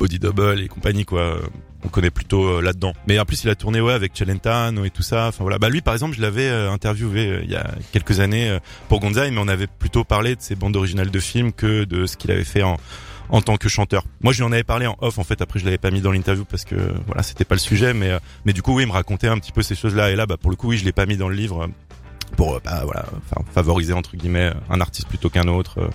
Body 0.00 0.18
Double 0.18 0.60
et 0.60 0.68
compagnie, 0.68 1.04
quoi. 1.04 1.38
On 1.84 1.88
connaît 1.88 2.10
plutôt 2.10 2.44
euh, 2.44 2.62
là-dedans. 2.62 2.94
Mais 3.06 3.18
en 3.18 3.24
plus, 3.26 3.44
il 3.44 3.50
a 3.50 3.54
tourné 3.54 3.80
ouais 3.80 3.92
avec 3.92 4.12
Celentano 4.14 4.84
et 4.84 4.90
tout 4.90 5.02
ça. 5.02 5.28
Enfin 5.28 5.44
voilà. 5.44 5.58
Bah 5.58 5.68
lui, 5.68 5.82
par 5.82 5.94
exemple, 5.94 6.16
je 6.16 6.22
l'avais 6.22 6.48
euh, 6.48 6.70
interviewé 6.70 7.26
euh, 7.26 7.40
il 7.44 7.50
y 7.50 7.56
a 7.56 7.70
quelques 7.92 8.20
années 8.20 8.58
pour 8.88 9.00
Gonzai, 9.00 9.30
mais 9.30 9.40
on 9.40 9.48
avait 9.48 9.66
plutôt 9.66 10.04
parlé 10.04 10.36
de 10.36 10.40
ses 10.40 10.56
bandes 10.56 10.76
originales 10.76 11.10
de 11.10 11.20
films 11.20 11.52
que 11.52 11.84
de 11.84 12.06
ce 12.06 12.16
qu'il 12.16 12.30
avait 12.30 12.44
fait 12.44 12.62
en 12.62 13.42
tant 13.42 13.56
que 13.56 13.68
chanteur. 13.68 14.04
Moi, 14.22 14.32
je 14.32 14.38
lui 14.38 14.44
en 14.44 14.52
avais 14.52 14.64
parlé 14.64 14.86
en 14.86 14.96
off, 15.00 15.18
en 15.18 15.24
fait. 15.24 15.42
Après, 15.42 15.58
je 15.58 15.66
l'avais 15.66 15.78
pas 15.78 15.90
mis 15.90 16.00
dans 16.00 16.12
l'interview 16.12 16.44
parce 16.44 16.64
que 16.64 16.76
voilà, 17.06 17.22
c'était 17.22 17.44
pas 17.44 17.54
le 17.54 17.60
sujet. 17.60 17.92
Mais 17.92 18.10
mais 18.46 18.54
du 18.54 18.62
coup, 18.62 18.74
oui, 18.74 18.84
il 18.84 18.86
me 18.86 18.92
racontait 18.92 19.28
un 19.28 19.38
petit 19.38 19.52
peu 19.52 19.62
ces 19.62 19.74
choses-là. 19.74 20.10
Et 20.10 20.16
là, 20.16 20.24
bah 20.24 20.38
pour 20.38 20.50
le 20.50 20.56
coup, 20.56 20.68
oui, 20.68 20.78
je 20.78 20.84
l'ai 20.84 20.92
pas 20.92 21.04
mis 21.04 21.18
dans 21.18 21.28
le 21.28 21.36
livre. 21.36 21.68
Euh, 22.32 22.36
Pour 22.36 22.54
euh, 22.56 22.60
bah, 22.64 22.80
voilà, 22.84 23.06
favoriser 23.52 23.92
entre 23.92 24.16
guillemets 24.16 24.52
un 24.70 24.80
artiste 24.80 25.08
plutôt 25.08 25.30
qu'un 25.30 25.48
autre. 25.48 25.78
euh. 25.80 25.88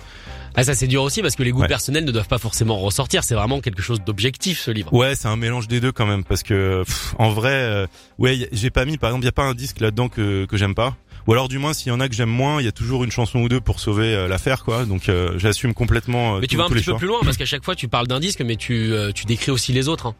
Ah, 0.58 0.64
ça 0.64 0.74
c'est 0.74 0.86
dur 0.86 1.02
aussi 1.02 1.20
parce 1.20 1.36
que 1.36 1.42
les 1.42 1.50
goûts 1.50 1.60
Ouais. 1.60 1.68
personnels 1.68 2.04
ne 2.06 2.12
doivent 2.12 2.28
pas 2.28 2.38
forcément 2.38 2.78
ressortir. 2.78 3.24
C'est 3.24 3.34
vraiment 3.34 3.60
quelque 3.60 3.82
chose 3.82 4.00
d'objectif 4.00 4.58
ce 4.60 4.70
livre. 4.70 4.90
Ouais, 4.94 5.14
c'est 5.14 5.28
un 5.28 5.36
mélange 5.36 5.68
des 5.68 5.80
deux 5.80 5.92
quand 5.92 6.06
même 6.06 6.24
parce 6.24 6.42
que 6.42 6.82
pff, 6.86 7.14
en 7.18 7.28
vrai, 7.28 7.52
euh, 7.52 7.86
ouais, 8.18 8.48
j'ai 8.52 8.70
pas 8.70 8.86
mis 8.86 8.96
par 8.96 9.10
exemple, 9.10 9.24
il 9.24 9.26
y 9.26 9.28
a 9.28 9.32
pas 9.32 9.44
un 9.44 9.52
disque 9.54 9.80
là-dedans 9.80 10.08
que 10.08 10.46
que 10.46 10.56
j'aime 10.56 10.74
pas 10.74 10.94
ou 11.26 11.32
alors 11.32 11.48
du 11.48 11.58
moins 11.58 11.74
s'il 11.74 11.88
y 11.88 11.90
en 11.90 11.98
a 12.00 12.08
que 12.08 12.14
j'aime 12.14 12.30
moins, 12.30 12.60
il 12.62 12.64
y 12.64 12.68
a 12.68 12.72
toujours 12.72 13.02
une 13.04 13.10
chanson 13.10 13.40
ou 13.40 13.48
deux 13.48 13.60
pour 13.60 13.80
sauver 13.80 14.14
euh, 14.14 14.28
l'affaire, 14.28 14.62
quoi. 14.64 14.84
Donc 14.86 15.08
euh, 15.10 15.34
j'assume 15.38 15.74
complètement. 15.74 16.36
euh, 16.36 16.40
Mais 16.40 16.46
tu 16.46 16.56
vas 16.56 16.64
un 16.64 16.68
petit 16.68 16.76
peu 16.76 16.82
choix. 16.92 16.98
plus 16.98 17.08
loin 17.08 17.18
parce 17.24 17.36
qu'à 17.36 17.44
chaque 17.44 17.64
fois 17.64 17.74
tu 17.74 17.88
parles 17.88 18.06
d'un 18.06 18.20
disque, 18.20 18.40
mais 18.40 18.56
tu 18.56 18.92
euh, 18.94 19.12
tu 19.12 19.26
décris 19.26 19.50
aussi 19.50 19.72
les 19.72 19.88
autres. 19.88 20.06
hein. 20.06 20.14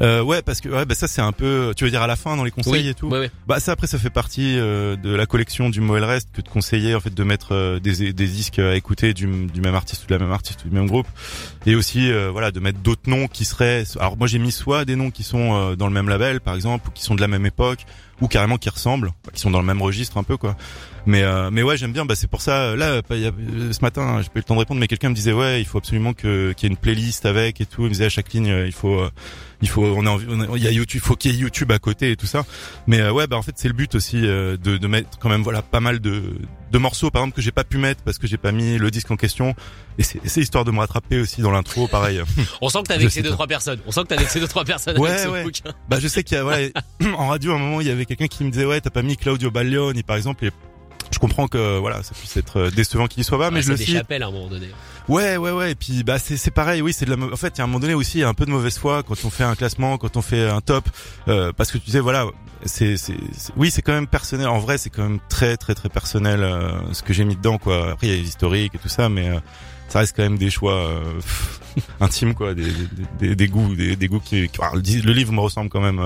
Euh, 0.00 0.22
ouais, 0.22 0.42
parce 0.42 0.60
que 0.60 0.68
ouais, 0.68 0.84
bah 0.84 0.94
ça 0.94 1.06
c'est 1.06 1.20
un 1.22 1.32
peu. 1.32 1.72
Tu 1.76 1.84
veux 1.84 1.90
dire 1.90 2.02
à 2.02 2.06
la 2.06 2.16
fin 2.16 2.36
dans 2.36 2.44
les 2.44 2.50
conseils 2.50 2.88
et 2.88 2.94
tout. 2.94 3.08
Ouais, 3.08 3.20
ouais. 3.20 3.30
Bah 3.46 3.60
ça 3.60 3.72
après 3.72 3.86
ça 3.86 3.98
fait 3.98 4.10
partie 4.10 4.58
euh, 4.58 4.96
de 4.96 5.14
la 5.14 5.26
collection 5.26 5.70
du 5.70 5.80
Moel 5.80 6.04
Rest 6.04 6.28
que 6.32 6.42
de 6.42 6.48
conseiller 6.48 6.94
en 6.94 7.00
fait 7.00 7.14
de 7.14 7.22
mettre 7.24 7.52
euh, 7.52 7.78
des, 7.78 8.12
des 8.12 8.26
disques 8.26 8.58
à 8.58 8.74
écouter 8.74 9.14
du, 9.14 9.26
du 9.46 9.60
même 9.60 9.74
artiste 9.74 10.04
ou 10.04 10.06
de 10.06 10.14
la 10.14 10.18
même 10.18 10.32
artiste 10.32 10.64
ou 10.64 10.68
du 10.68 10.74
même 10.74 10.86
groupe 10.88 11.06
et 11.66 11.74
aussi 11.76 12.10
euh, 12.10 12.30
voilà 12.30 12.50
de 12.50 12.58
mettre 12.60 12.80
d'autres 12.80 13.08
noms 13.08 13.28
qui 13.28 13.44
seraient 13.44 13.84
alors 14.00 14.16
moi 14.16 14.26
j'ai 14.26 14.38
mis 14.38 14.52
soit 14.52 14.84
des 14.84 14.96
noms 14.96 15.10
qui 15.10 15.22
sont 15.22 15.54
euh, 15.54 15.76
dans 15.76 15.86
le 15.86 15.92
même 15.92 16.08
label 16.08 16.40
par 16.40 16.54
exemple 16.54 16.88
ou 16.88 16.90
qui 16.90 17.02
sont 17.04 17.14
de 17.14 17.20
la 17.20 17.28
même 17.28 17.46
époque 17.46 17.86
ou 18.20 18.26
carrément 18.28 18.58
qui 18.58 18.70
ressemblent 18.70 19.12
qui 19.32 19.40
sont 19.40 19.50
dans 19.50 19.60
le 19.60 19.66
même 19.66 19.80
registre 19.82 20.18
un 20.18 20.24
peu 20.24 20.36
quoi 20.36 20.56
mais 21.06 21.22
euh, 21.22 21.50
mais 21.50 21.62
ouais 21.62 21.76
j'aime 21.76 21.92
bien. 21.92 22.04
Bah 22.04 22.14
c'est 22.16 22.28
pour 22.28 22.40
ça 22.40 22.62
euh, 22.62 22.76
là 22.76 23.00
y 23.16 23.26
a- 23.26 23.28
euh, 23.30 23.72
ce 23.72 23.80
matin 23.82 24.20
j'ai 24.22 24.28
pas 24.28 24.36
eu 24.36 24.38
le 24.38 24.42
temps 24.44 24.54
de 24.54 24.60
répondre 24.60 24.80
mais 24.80 24.86
quelqu'un 24.88 25.10
me 25.10 25.14
disait 25.14 25.32
ouais 25.32 25.60
il 25.60 25.66
faut 25.66 25.78
absolument 25.78 26.12
que 26.12 26.52
qu'il 26.52 26.68
y 26.68 26.70
ait 26.70 26.74
une 26.74 26.80
playlist 26.80 27.26
avec 27.26 27.60
et 27.60 27.66
tout. 27.66 27.82
Il 27.82 27.84
me 27.88 27.90
disait 27.90 28.06
à 28.06 28.10
chaque 28.10 28.32
ligne 28.32 28.50
euh, 28.50 28.66
il 28.66 28.72
faut 28.72 29.02
il 29.62 29.68
faut 29.68 29.84
on 29.84 30.04
a 30.06 30.10
envie- 30.10 30.26
il 30.56 30.62
y 30.62 30.66
a 30.68 30.70
YouTube 30.70 31.00
faut 31.02 31.16
qu'il 31.16 31.32
y 31.32 31.34
ait 31.34 31.38
YouTube 31.38 31.70
à 31.72 31.78
côté 31.78 32.10
et 32.10 32.16
tout 32.16 32.26
ça. 32.26 32.44
Mais 32.86 33.00
euh, 33.00 33.12
ouais 33.12 33.26
bah 33.26 33.36
en 33.36 33.42
fait 33.42 33.52
c'est 33.56 33.68
le 33.68 33.74
but 33.74 33.94
aussi 33.94 34.20
euh, 34.26 34.56
de, 34.56 34.76
de 34.76 34.86
mettre 34.86 35.18
quand 35.18 35.28
même 35.28 35.42
voilà 35.42 35.62
pas 35.62 35.80
mal 35.80 36.00
de, 36.00 36.22
de 36.72 36.78
morceaux 36.78 37.10
par 37.10 37.22
exemple 37.22 37.36
que 37.36 37.42
j'ai 37.42 37.52
pas 37.52 37.64
pu 37.64 37.78
mettre 37.78 38.02
parce 38.02 38.18
que 38.18 38.26
j'ai 38.26 38.36
pas 38.38 38.52
mis 38.52 38.78
le 38.78 38.90
disque 38.90 39.10
en 39.10 39.16
question. 39.16 39.54
Et 39.96 40.02
c'est 40.02 40.40
histoire 40.40 40.64
de 40.64 40.72
me 40.72 40.78
rattraper 40.80 41.20
aussi 41.20 41.40
dans 41.40 41.52
l'intro 41.52 41.86
pareil. 41.86 42.20
On 42.60 42.68
sent 42.68 42.78
que 42.82 42.88
t'as 42.88 42.96
vexé 42.96 43.22
deux 43.22 43.30
trois 43.30 43.46
personnes. 43.46 43.78
On 43.86 43.92
sent 43.92 44.02
que 44.02 44.08
t'as 44.08 44.16
vexé 44.16 44.40
deux 44.40 44.48
trois 44.48 44.64
personnes 44.64 44.98
Ouais, 44.98 45.10
avec 45.10 45.22
ce 45.22 45.28
ouais. 45.28 45.44
bouquin. 45.44 45.70
bah 45.88 45.98
je 46.00 46.08
sais 46.08 46.24
qu'il 46.24 46.36
y 46.36 46.40
a 46.40 46.42
voilà 46.42 46.66
en 47.16 47.28
radio 47.28 47.52
à 47.52 47.54
un 47.54 47.58
moment 47.58 47.80
il 47.80 47.86
y 47.86 47.90
avait 47.90 48.04
quelqu'un 48.06 48.26
qui 48.26 48.42
me 48.44 48.50
disait 48.50 48.64
ouais 48.64 48.80
t'as 48.80 48.90
pas 48.90 49.02
mis 49.02 49.16
Claudio 49.16 49.50
Baglioni 49.50 50.02
par 50.02 50.16
exemple. 50.16 50.44
Et 50.46 50.50
je 51.14 51.18
comprends 51.18 51.48
que 51.48 51.78
voilà 51.78 52.02
ça 52.02 52.14
puisse 52.14 52.36
être 52.36 52.58
euh, 52.58 52.70
décevant 52.70 53.06
qu'il 53.06 53.20
y 53.20 53.24
soit 53.24 53.38
pas 53.38 53.50
mais 53.50 53.56
Ouais, 53.56 53.62
je 53.62 53.70
le 53.70 53.76
cite 53.76 53.96
à 54.10 54.14
un 54.14 54.30
moment 54.30 54.48
donné. 54.48 54.68
Ouais, 55.08 55.36
ouais, 55.36 55.50
ouais. 55.50 55.72
Et 55.72 55.74
puis, 55.74 56.02
bah, 56.02 56.18
c'est, 56.18 56.36
c'est 56.36 56.50
pareil. 56.50 56.80
Oui, 56.80 56.92
c'est 56.92 57.04
de 57.04 57.14
la. 57.14 57.26
En 57.32 57.36
fait, 57.36 57.52
il 57.56 57.58
y 57.58 57.60
a 57.60 57.64
un 57.64 57.66
moment 57.66 57.80
donné 57.80 57.94
aussi, 57.94 58.18
il 58.18 58.20
y 58.22 58.24
a 58.24 58.28
un 58.28 58.34
peu 58.34 58.46
de 58.46 58.50
mauvaise 58.50 58.78
foi 58.78 59.02
quand 59.02 59.16
on 59.24 59.30
fait 59.30 59.44
un 59.44 59.54
classement, 59.54 59.98
quand 59.98 60.16
on 60.16 60.22
fait 60.22 60.48
un 60.48 60.60
top, 60.60 60.88
euh, 61.28 61.52
parce 61.52 61.70
que 61.70 61.78
tu 61.78 61.84
disais, 61.86 62.00
voilà, 62.00 62.26
c'est, 62.64 62.96
oui, 63.56 63.70
c'est 63.70 63.82
quand 63.82 63.92
même 63.92 64.06
personnel. 64.06 64.48
En 64.48 64.58
vrai, 64.58 64.78
c'est 64.78 64.90
quand 64.90 65.02
même 65.02 65.20
très, 65.28 65.56
très, 65.56 65.74
très 65.74 65.90
personnel 65.90 66.42
euh, 66.42 66.92
ce 66.92 67.02
que 67.02 67.12
j'ai 67.12 67.24
mis 67.24 67.36
dedans, 67.36 67.58
quoi. 67.58 67.92
Après, 67.92 68.06
il 68.06 68.10
y 68.10 68.14
a 68.14 68.16
les 68.16 68.28
historiques 68.28 68.74
et 68.74 68.78
tout 68.78 68.88
ça, 68.88 69.10
mais 69.10 69.28
euh, 69.28 69.40
ça 69.88 69.98
reste 69.98 70.16
quand 70.16 70.22
même 70.22 70.38
des 70.38 70.50
choix 70.50 70.74
euh, 70.74 71.20
intimes, 72.00 72.34
quoi, 72.34 72.54
des, 72.54 72.64
des, 72.64 73.28
des, 73.28 73.36
des 73.36 73.48
goûts, 73.48 73.74
des, 73.74 73.96
des 73.96 74.08
goûts 74.08 74.20
qui. 74.20 74.48
alors, 74.58 74.76
le 74.76 75.12
livre 75.12 75.32
me 75.32 75.40
ressemble 75.40 75.68
quand 75.68 75.82
même. 75.82 76.00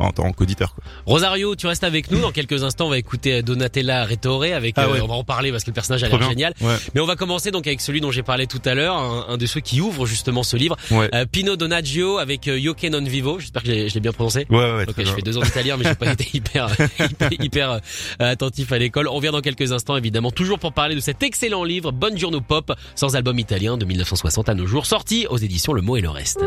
Euh, 0.00 0.04
en 0.04 0.10
tant 0.12 0.32
qu'auditeur. 0.32 0.74
Rosario, 1.06 1.54
tu 1.56 1.66
restes 1.66 1.84
avec 1.84 2.10
nous. 2.10 2.20
Dans 2.20 2.32
quelques 2.32 2.62
instants, 2.64 2.86
on 2.86 2.90
va 2.90 2.98
écouter 2.98 3.42
Donatella 3.42 4.04
Rettore 4.04 4.44
avec. 4.44 4.74
Ah 4.78 4.86
euh. 4.86 5.00
On 5.02 5.06
va 5.06 5.14
en 5.14 5.24
parler 5.24 5.50
parce 5.50 5.64
que 5.64 5.70
le 5.70 5.74
personnage 5.74 6.04
a 6.04 6.08
l'air 6.08 6.22
génial. 6.28 6.54
Ouais, 6.60 6.76
Mais 6.94 7.00
on 7.00 7.06
va 7.06 7.16
commencer 7.16 7.50
donc 7.50 7.66
avec 7.66 7.80
celui 7.80 8.00
dont 8.00 8.10
j'ai 8.10 8.22
parlé 8.22 8.46
tout 8.46 8.60
à 8.64 8.74
l'heure, 8.74 8.96
un, 8.96 9.26
un 9.28 9.36
de 9.36 9.46
ceux 9.46 9.60
qui 9.60 9.80
ouvre 9.80 10.06
justement 10.06 10.42
ce 10.42 10.56
livre, 10.56 10.76
ouais, 10.90 11.08
euh, 11.14 11.24
Pino 11.30 11.56
Donaggio 11.56 12.18
avec 12.18 12.48
euh, 12.48 12.58
Yoke 12.58 12.84
non 12.84 13.02
vivo. 13.02 13.38
J'espère 13.38 13.62
que 13.62 13.68
je 13.88 13.94
l'ai- 13.94 14.00
bien 14.00 14.12
prononcé. 14.12 14.46
ouais, 14.50 14.56
ouais. 14.56 14.82
Ok, 14.86 14.92
très 14.94 15.02
je 15.04 15.08
bien. 15.08 15.14
fais 15.16 15.22
deux 15.22 15.36
ans 15.38 15.42
d'italien, 15.42 15.76
mais 15.76 15.84
j'ai 15.84 15.94
pas 15.94 16.12
été 16.12 16.28
hyper, 16.32 16.68
hyper, 17.00 17.32
hyper, 17.32 17.70
euh, 17.72 17.78
attentif 18.20 18.72
à 18.72 18.78
l'école. 18.78 19.08
On 19.08 19.14
revient 19.14 19.30
dans 19.32 19.40
quelques 19.40 19.72
instants, 19.72 19.96
évidemment, 19.96 20.30
toujours 20.30 20.58
pour 20.58 20.72
parler 20.72 20.94
de 20.94 21.00
cet 21.00 21.22
excellent 21.22 21.64
livre, 21.64 21.90
Buongiorno 21.92 22.40
Pop, 22.40 22.72
sans 22.94 23.16
album 23.16 23.38
italien 23.38 23.76
de 23.76 23.84
1960 23.84 24.48
à 24.48 24.54
nos 24.54 24.66
jours, 24.66 24.86
sorti 24.86 25.26
aux 25.28 25.38
éditions 25.38 25.72
Le 25.72 25.82
Mot 25.82 25.96
et 25.96 26.00
le 26.00 26.10
Reste. 26.10 26.44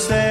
say 0.00 0.29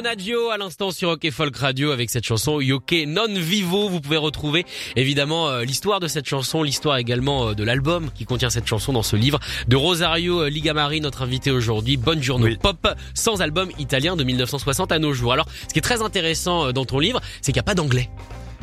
Donaggio 0.00 0.48
à 0.48 0.56
l'instant 0.56 0.92
sur 0.92 1.10
Rock 1.10 1.28
Folk 1.30 1.54
Radio 1.58 1.90
avec 1.90 2.08
cette 2.08 2.24
chanson 2.24 2.58
Yoke 2.58 2.94
Non 3.06 3.26
Vivo. 3.34 3.90
Vous 3.90 4.00
pouvez 4.00 4.16
retrouver 4.16 4.64
évidemment 4.96 5.50
euh, 5.50 5.62
l'histoire 5.62 6.00
de 6.00 6.08
cette 6.08 6.26
chanson, 6.26 6.62
l'histoire 6.62 6.96
également 6.96 7.48
euh, 7.48 7.54
de 7.54 7.62
l'album 7.64 8.10
qui 8.14 8.24
contient 8.24 8.48
cette 8.48 8.66
chanson 8.66 8.94
dans 8.94 9.02
ce 9.02 9.14
livre 9.14 9.38
de 9.68 9.76
Rosario 9.76 10.40
euh, 10.40 10.48
Ligamari, 10.48 11.02
notre 11.02 11.20
invité 11.20 11.50
aujourd'hui. 11.50 11.98
Bonne 11.98 12.22
journée 12.22 12.46
Oui. 12.46 12.56
pop 12.56 12.88
sans 13.12 13.42
album 13.42 13.68
italien 13.78 14.16
de 14.16 14.24
1960 14.24 14.90
à 14.90 14.98
nos 14.98 15.12
jours. 15.12 15.34
Alors, 15.34 15.46
ce 15.68 15.74
qui 15.74 15.80
est 15.80 15.82
très 15.82 16.00
intéressant 16.00 16.72
dans 16.72 16.86
ton 16.86 16.98
livre, 16.98 17.20
c'est 17.42 17.52
qu'il 17.52 17.58
n'y 17.58 17.60
a 17.60 17.64
pas 17.64 17.74
d'anglais. 17.74 18.08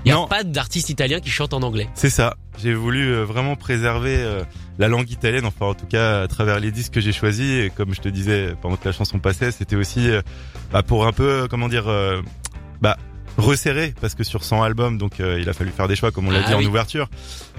Il 0.06 0.10
n'y 0.10 0.12
a 0.12 0.16
Non. 0.16 0.28
pas 0.28 0.44
d'artiste 0.44 0.90
italien 0.90 1.20
qui 1.20 1.30
chante 1.30 1.54
en 1.54 1.62
anglais. 1.64 1.88
C'est 1.94 2.10
ça. 2.10 2.36
J'ai 2.60 2.74
voulu 2.74 3.08
euh, 3.14 3.24
vraiment 3.26 3.56
préserver 3.56 4.16
euh, 4.18 4.44
la 4.80 4.88
langue 4.88 5.10
italienne, 5.12 5.46
enfin 5.46 5.66
en 5.68 5.74
tout 5.74 5.86
cas 5.86 6.22
à 6.22 6.28
travers 6.28 6.60
les 6.60 6.72
disques 6.72 6.94
que 6.94 7.02
j'ai 7.02 7.12
choisis. 7.12 7.66
Et 7.66 7.72
comme 7.76 7.94
je 7.94 8.02
te 8.02 8.10
disais 8.10 8.54
pendant 8.62 8.78
que 8.78 8.86
la 8.86 8.92
chanson 8.94 9.20
passait, 9.20 9.52
c'était 9.52 9.76
aussi 9.76 10.10
euh, 10.10 10.22
bah, 10.72 10.82
pour 10.84 11.06
un 11.06 11.12
peu, 11.12 11.48
comment 11.50 11.68
dire, 11.68 11.86
bah 12.82 12.98
resserrer 13.38 13.94
parce 14.02 14.16
que 14.16 14.24
sur 14.24 14.44
100 14.44 14.64
albums, 14.64 14.98
donc 14.98 15.20
euh, 15.20 15.40
il 15.40 15.48
a 15.48 15.54
fallu 15.54 15.70
faire 15.70 15.88
des 15.88 15.96
choix 15.96 16.10
comme 16.12 16.28
on 16.28 16.32
l'a 16.32 16.40
Ah 16.44 16.48
dit 16.50 16.56
oui. 16.56 16.66
en 16.66 16.70
ouverture. 16.70 17.08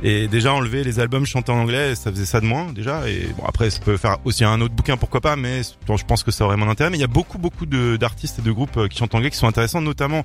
Et 0.03 0.27
déjà 0.27 0.53
enlever 0.53 0.83
les 0.83 0.99
albums 0.99 1.25
chantés 1.25 1.53
en 1.53 1.59
anglais, 1.61 1.95
ça 1.95 2.11
faisait 2.11 2.25
ça 2.27 2.41
de 2.41 2.47
moins 2.47 2.73
déjà. 2.73 3.09
Et 3.09 3.29
bon 3.39 3.45
après, 3.47 3.71
ça 3.71 3.79
peut 3.79 3.97
faire 3.97 4.17
aussi 4.25 4.45
un 4.45 4.61
autre 4.61 4.75
bouquin, 4.75 4.97
pourquoi 4.97 5.21
pas. 5.21 5.37
Mais 5.37 5.61
bon, 5.87 5.97
je 5.97 6.05
pense 6.05 6.25
que 6.25 6.33
ça 6.33 6.45
aurait 6.45 6.57
mon 6.57 6.69
intérêt. 6.69 6.91
Mais 6.91 6.97
il 6.97 7.01
y 7.01 7.05
a 7.05 7.09
beaucoup 7.09 7.39
beaucoup 7.39 7.65
d'artistes 7.67 8.41
et 8.41 8.43
de 8.43 8.51
groupes 8.51 8.89
qui 8.89 8.99
chantent 8.99 9.15
en 9.15 9.19
anglais 9.19 9.31
qui 9.31 9.37
sont 9.37 9.47
intéressants, 9.47 9.81
notamment 9.81 10.25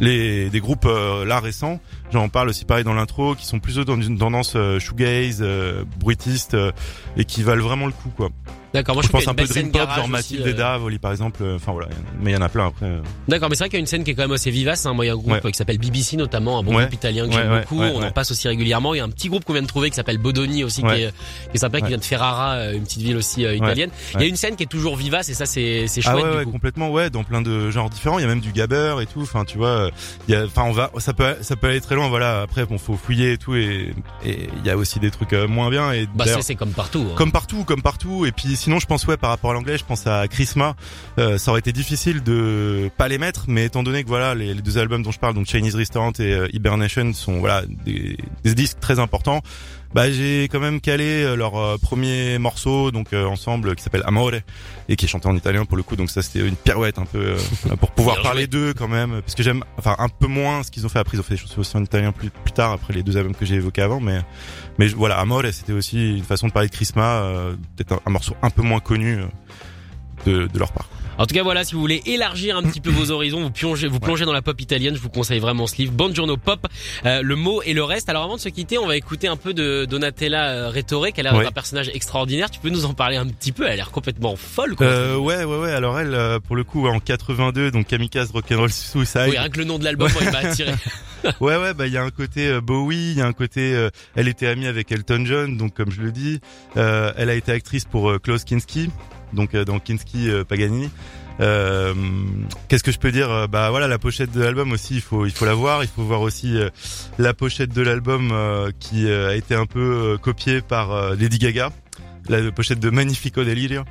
les 0.00 0.50
des 0.50 0.60
groupes 0.60 0.86
euh, 0.86 1.24
là 1.24 1.40
récents. 1.40 1.80
J'en 2.12 2.28
parle 2.28 2.48
aussi 2.50 2.64
pareil 2.64 2.84
dans 2.84 2.92
l'intro, 2.94 3.34
qui 3.34 3.46
sont 3.46 3.58
plutôt 3.58 3.84
dans 3.84 4.00
une 4.00 4.18
tendance 4.18 4.52
euh, 4.56 4.78
shoegaze, 4.78 5.38
euh, 5.40 5.84
bruitiste, 5.98 6.54
euh, 6.54 6.70
et 7.16 7.24
qui 7.24 7.42
valent 7.42 7.62
vraiment 7.64 7.86
le 7.86 7.92
coup 7.92 8.10
quoi. 8.16 8.28
D'accord, 8.74 8.94
moi 8.94 9.02
je 9.04 9.08
pense 9.08 9.28
un 9.28 9.34
peu 9.34 9.44
dream 9.44 9.70
pop, 9.70 9.86
genre 9.94 10.08
Mathilde 10.08 10.46
euh, 10.46 10.50
et 10.50 10.54
Davoli 10.54 10.98
par 10.98 11.10
exemple. 11.10 11.40
euh, 11.42 11.56
Enfin 11.56 11.72
voilà, 11.72 11.88
mais 12.22 12.30
il 12.30 12.34
y 12.34 12.36
en 12.36 12.40
a 12.40 12.48
plein 12.48 12.68
après. 12.68 12.86
euh. 12.86 13.00
D'accord, 13.28 13.50
mais 13.50 13.54
c'est 13.54 13.64
vrai 13.64 13.68
qu'il 13.68 13.76
y 13.78 13.80
a 13.80 13.80
une 13.80 13.86
scène 13.86 14.02
qui 14.02 14.12
est 14.12 14.14
quand 14.14 14.22
même 14.22 14.32
assez 14.32 14.50
vivace. 14.50 14.86
Hein. 14.86 14.94
Moi, 14.94 15.04
il 15.04 15.08
y 15.08 15.10
a 15.10 15.14
un 15.14 15.16
groupe 15.16 15.30
Ouais. 15.32 15.40
euh, 15.44 15.50
qui 15.50 15.56
s'appelle 15.58 15.76
BBC 15.78 16.16
notamment, 16.16 16.58
un 16.58 16.62
bon 16.62 16.74
Ouais. 16.74 16.82
groupe 16.84 16.94
italien 16.94 17.24
que 17.28 17.34
Ouais, 17.34 17.42
j'aime 17.42 17.60
beaucoup. 17.60 17.82
On 17.82 18.02
en 18.02 18.10
passe 18.12 18.30
aussi 18.30 18.48
régulièrement. 18.48 18.94
Il 18.94 18.98
y 18.98 19.00
a 19.00 19.04
un 19.04 19.10
petit 19.10 19.28
groupe 19.28 19.44
qu'on 19.44 19.52
vient 19.52 19.60
de 19.62 19.66
trouver 19.66 19.90
qui 19.90 19.96
s'appelle 19.96 20.16
Bodoni 20.16 20.64
aussi, 20.64 20.82
qui, 20.82 20.88
est, 20.88 21.10
qui 21.10 21.54
est 21.54 21.58
sympa, 21.58 21.80
qui 21.82 21.88
vient 21.88 21.98
de 21.98 22.04
Ferrara, 22.04 22.54
euh, 22.54 22.72
une 22.74 22.84
petite 22.84 23.02
ville 23.02 23.16
aussi 23.18 23.44
euh, 23.44 23.54
italienne. 23.54 23.90
Il 24.14 24.20
y 24.20 24.24
a 24.24 24.26
une 24.26 24.36
scène 24.36 24.56
qui 24.56 24.62
est 24.62 24.66
toujours 24.66 24.96
vivace 24.96 25.28
et 25.28 25.34
ça, 25.34 25.44
c'est 25.44 25.86
c'est 25.86 26.00
Ah 26.06 26.12
chouette 26.12 26.24
ouais, 26.24 26.30
du 26.30 26.36
ouais, 26.38 26.44
coup. 26.44 26.52
complètement 26.52 26.90
ouais, 26.90 27.10
dans 27.10 27.24
plein 27.24 27.42
de 27.42 27.70
genres 27.70 27.90
différents. 27.90 28.18
Il 28.18 28.22
y 28.22 28.24
a 28.24 28.28
même 28.28 28.40
du 28.40 28.52
gabber 28.52 28.96
et 29.02 29.06
tout. 29.06 29.20
Enfin 29.20 29.44
tu 29.44 29.58
vois, 29.58 29.81
euh, 29.86 29.90
il 30.28 30.32
y 30.34 30.36
a, 30.36 30.44
enfin 30.44 30.62
on 30.64 30.72
va, 30.72 30.90
ça 30.98 31.12
peut, 31.12 31.36
ça 31.42 31.56
peut 31.56 31.68
aller 31.68 31.80
très 31.80 31.94
loin. 31.94 32.08
Voilà. 32.08 32.42
Après 32.42 32.64
bon, 32.66 32.78
faut 32.78 32.96
fouiller 32.96 33.32
et 33.32 33.38
tout 33.38 33.54
et 33.54 33.94
et 34.24 34.48
il 34.58 34.66
y 34.66 34.70
a 34.70 34.76
aussi 34.76 35.00
des 35.00 35.10
trucs 35.10 35.32
euh, 35.32 35.46
moins 35.48 35.70
bien 35.70 35.92
et 35.92 36.06
Bah 36.14 36.24
c'est 36.26 36.42
c'est 36.42 36.54
comme 36.54 36.72
partout. 36.72 37.06
hein. 37.10 37.14
Comme 37.16 37.32
partout, 37.32 37.64
comme 37.64 37.82
partout. 37.82 38.26
Et 38.26 38.32
puis 38.32 38.56
sinon, 38.56 38.78
je 38.78 38.86
pense 38.86 39.06
ouais 39.06 39.16
par 39.16 39.30
rapport 39.30 39.50
à 39.50 39.54
l'anglais, 39.54 39.78
je 39.78 39.84
pense 39.84 40.06
à 40.06 40.26
Chrisma. 40.28 40.74
Euh, 41.18 41.38
ça 41.38 41.50
aurait 41.50 41.60
été 41.60 41.72
difficile 41.72 42.22
de 42.22 42.90
pas 42.96 43.08
les 43.08 43.18
mettre, 43.18 43.44
mais 43.48 43.64
étant 43.66 43.82
donné 43.82 44.02
que 44.04 44.08
voilà 44.08 44.34
les, 44.34 44.54
les 44.54 44.62
deux 44.62 44.78
albums 44.78 45.02
dont 45.02 45.12
je 45.12 45.18
parle, 45.18 45.34
donc 45.34 45.46
Chinese 45.46 45.74
Restaurant 45.74 46.12
et 46.18 46.32
euh, 46.32 46.48
Hibernation, 46.52 47.12
sont 47.12 47.38
voilà 47.40 47.62
des, 47.84 48.16
des 48.44 48.54
disques 48.54 48.80
très 48.80 48.98
importants. 48.98 49.40
Bah 49.94 50.10
j'ai 50.10 50.44
quand 50.44 50.60
même 50.60 50.80
calé 50.80 51.22
euh, 51.22 51.36
leur 51.36 51.56
euh, 51.56 51.76
premier 51.76 52.38
morceau 52.38 52.90
donc 52.90 53.12
euh, 53.12 53.26
ensemble 53.26 53.76
qui 53.76 53.82
s'appelle 53.82 54.02
Amore 54.06 54.32
et 54.88 54.96
qui 54.96 55.04
est 55.04 55.08
chanté 55.08 55.28
en 55.28 55.36
italien 55.36 55.64
pour 55.64 55.76
le 55.76 55.82
coup. 55.82 55.96
Donc 55.96 56.10
ça 56.10 56.22
c'était 56.22 56.46
une 56.46 56.56
pirouette 56.56 56.98
un 56.98 57.04
peu 57.04 57.18
euh, 57.36 57.76
pour 57.80 57.90
pouvoir 57.90 58.22
parler 58.22 58.46
d'eux 58.46 58.72
quand 58.74 58.88
même 58.88 59.20
parce 59.20 59.34
que 59.34 59.42
j'aime 59.42 59.64
enfin 59.78 59.94
un 59.98 60.08
peu 60.08 60.26
moins 60.26 60.62
ce 60.62 60.70
qu'ils 60.70 60.86
ont 60.86 60.88
fait 60.88 60.98
après. 60.98 61.16
Ils 61.16 61.20
ont 61.20 61.24
fait 61.24 61.34
des 61.34 61.40
choses 61.40 61.58
aussi 61.58 61.76
en 61.76 61.84
italien 61.84 62.12
plus 62.12 62.30
plus 62.30 62.52
tard 62.52 62.72
après 62.72 62.94
les 62.94 63.02
deux 63.02 63.16
albums 63.16 63.34
que 63.34 63.44
j'ai 63.44 63.56
évoqués 63.56 63.82
avant 63.82 64.00
mais 64.00 64.20
mais 64.78 64.86
voilà, 64.88 65.18
Amore, 65.18 65.42
c'était 65.52 65.72
aussi 65.72 66.16
une 66.16 66.24
façon 66.24 66.48
de 66.48 66.52
parler 66.52 66.68
de 66.68 66.74
Chrisma, 66.74 67.22
euh, 67.22 67.54
peut-être 67.76 67.92
un, 67.92 68.00
un 68.06 68.10
morceau 68.10 68.34
un 68.42 68.50
peu 68.50 68.62
moins 68.62 68.80
connu 68.80 69.18
euh, 69.18 69.26
de, 70.26 70.46
de 70.46 70.58
leur 70.58 70.72
part. 70.72 70.88
En 71.18 71.26
tout 71.26 71.34
cas, 71.34 71.42
voilà, 71.42 71.62
si 71.62 71.74
vous 71.74 71.80
voulez 71.80 72.02
élargir 72.06 72.56
un 72.56 72.62
petit 72.62 72.80
peu 72.80 72.90
vos 72.90 73.10
horizons, 73.10 73.40
vous 73.42 73.50
plongez, 73.50 73.86
vous 73.86 74.00
plongez 74.00 74.24
dans 74.24 74.32
la 74.32 74.42
pop 74.42 74.60
italienne, 74.60 74.94
je 74.96 75.00
vous 75.00 75.08
conseille 75.10 75.38
vraiment 75.40 75.66
ce 75.66 75.76
livre, 75.76 75.92
Buongiorno 75.92 76.36
Pop, 76.36 76.66
euh, 77.06 77.20
le 77.22 77.36
mot 77.36 77.62
et 77.62 77.74
le 77.74 77.84
reste. 77.84 78.08
Alors 78.08 78.24
avant 78.24 78.36
de 78.36 78.40
se 78.40 78.48
quitter, 78.48 78.78
on 78.78 78.86
va 78.86 78.96
écouter 78.96 79.28
un 79.28 79.36
peu 79.36 79.54
de 79.54 79.84
Donatella 79.84 80.48
euh, 80.50 80.68
Rettore, 80.70 81.08
qui 81.12 81.20
a 81.20 81.22
l'air 81.22 81.34
Ouais. 81.34 81.46
un 81.46 81.50
personnage 81.52 81.90
extraordinaire. 81.94 82.50
Tu 82.50 82.60
peux 82.60 82.70
nous 82.70 82.84
en 82.86 82.94
parler 82.94 83.16
un 83.16 83.26
petit 83.26 83.52
peu? 83.52 83.64
Elle 83.66 83.72
a 83.72 83.76
l'air 83.76 83.90
complètement 83.90 84.36
folle, 84.36 84.74
quoi. 84.74 84.86
Euh, 84.86 85.16
ouais, 85.16 85.44
ouais, 85.44 85.58
ouais. 85.58 85.70
Alors 85.72 85.98
elle, 86.00 86.14
euh, 86.14 86.38
pour 86.40 86.56
le 86.56 86.64
coup, 86.64 86.82
ouais, 86.82 86.90
en 86.90 86.98
82, 87.00 87.70
donc 87.70 87.86
Kamikaze 87.86 88.30
Rock'n'Roll 88.32 88.72
Suicide. 88.72 89.26
oui, 89.28 89.38
rien 89.38 89.48
que 89.48 89.58
le 89.58 89.64
nom 89.64 89.78
de 89.78 89.84
l'album, 89.84 90.10
moi, 90.12 90.22
il 90.24 90.30
m'a 90.32 90.38
attiré. 90.48 90.72
Ouais, 91.40 91.56
ouais, 91.56 91.72
bah 91.72 91.86
il 91.86 91.92
y 91.92 91.96
a 91.96 92.02
un 92.02 92.10
côté 92.10 92.48
euh, 92.48 92.60
Bowie, 92.60 93.12
il 93.12 93.18
y 93.18 93.20
a 93.20 93.26
un 93.26 93.32
côté. 93.32 93.72
euh, 93.76 93.90
elle 94.16 94.26
était 94.26 94.48
amie 94.48 94.66
avec 94.66 94.90
Elton 94.90 95.22
John, 95.24 95.56
donc 95.56 95.72
comme 95.72 95.92
je 95.92 96.00
le 96.02 96.10
dis, 96.10 96.40
euh, 96.76 97.12
elle 97.16 97.30
a 97.30 97.34
été 97.34 97.52
actrice 97.52 97.84
pour 97.84 98.20
Klaus 98.20 98.42
Kinski, 98.42 98.90
donc 99.32 99.54
euh, 99.54 99.64
dans 99.64 99.78
Kinski 99.78 100.30
euh, 100.30 100.44
Paganini. 100.44 100.90
Euh, 101.40 101.94
Qu'est-ce 102.68 102.84
que 102.84 102.92
je 102.92 102.98
peux 102.98 103.10
dire 103.12 103.30
Euh, 103.30 103.46
Bah 103.46 103.70
voilà, 103.70 103.88
la 103.88 103.98
pochette 103.98 104.32
de 104.32 104.40
l'album 104.42 104.72
aussi, 104.72 104.96
il 104.96 105.00
faut 105.00 105.26
il 105.26 105.32
faut 105.32 105.44
la 105.46 105.54
voir. 105.54 105.82
Il 105.82 105.88
faut 105.88 106.02
voir 106.02 106.20
aussi 106.20 106.56
la 107.18 107.34
pochette 107.34 107.72
de 107.72 107.82
l'album 107.82 108.32
qui 108.78 109.10
a 109.10 109.34
été 109.34 109.54
un 109.54 109.66
peu 109.66 110.18
copiée 110.20 110.60
par 110.60 111.14
Lady 111.14 111.38
Gaga. 111.38 111.70
La 112.28 112.52
pochette 112.52 112.78
de 112.78 112.90
Magnifico 112.90 113.42
Delirio. 113.42 113.82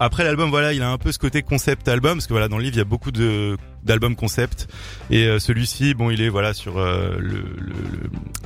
Après 0.00 0.24
l'album, 0.24 0.48
voilà, 0.50 0.72
il 0.72 0.82
a 0.82 0.90
un 0.90 0.98
peu 0.98 1.12
ce 1.12 1.18
côté 1.18 1.42
concept 1.42 1.88
album 1.88 2.14
parce 2.14 2.26
que 2.26 2.32
voilà, 2.32 2.48
dans 2.48 2.56
le 2.56 2.62
livre, 2.64 2.76
il 2.76 2.78
y 2.78 2.82
a 2.82 2.84
beaucoup 2.84 3.10
de 3.10 3.56
d'albums 3.86 4.16
concept 4.16 4.68
et 5.10 5.24
euh, 5.26 5.38
celui-ci, 5.38 5.94
bon, 5.94 6.10
il 6.10 6.20
est 6.20 6.28
voilà 6.28 6.52
sur 6.52 6.78
euh, 6.78 7.16
le, 7.18 7.38
le, 7.58 7.74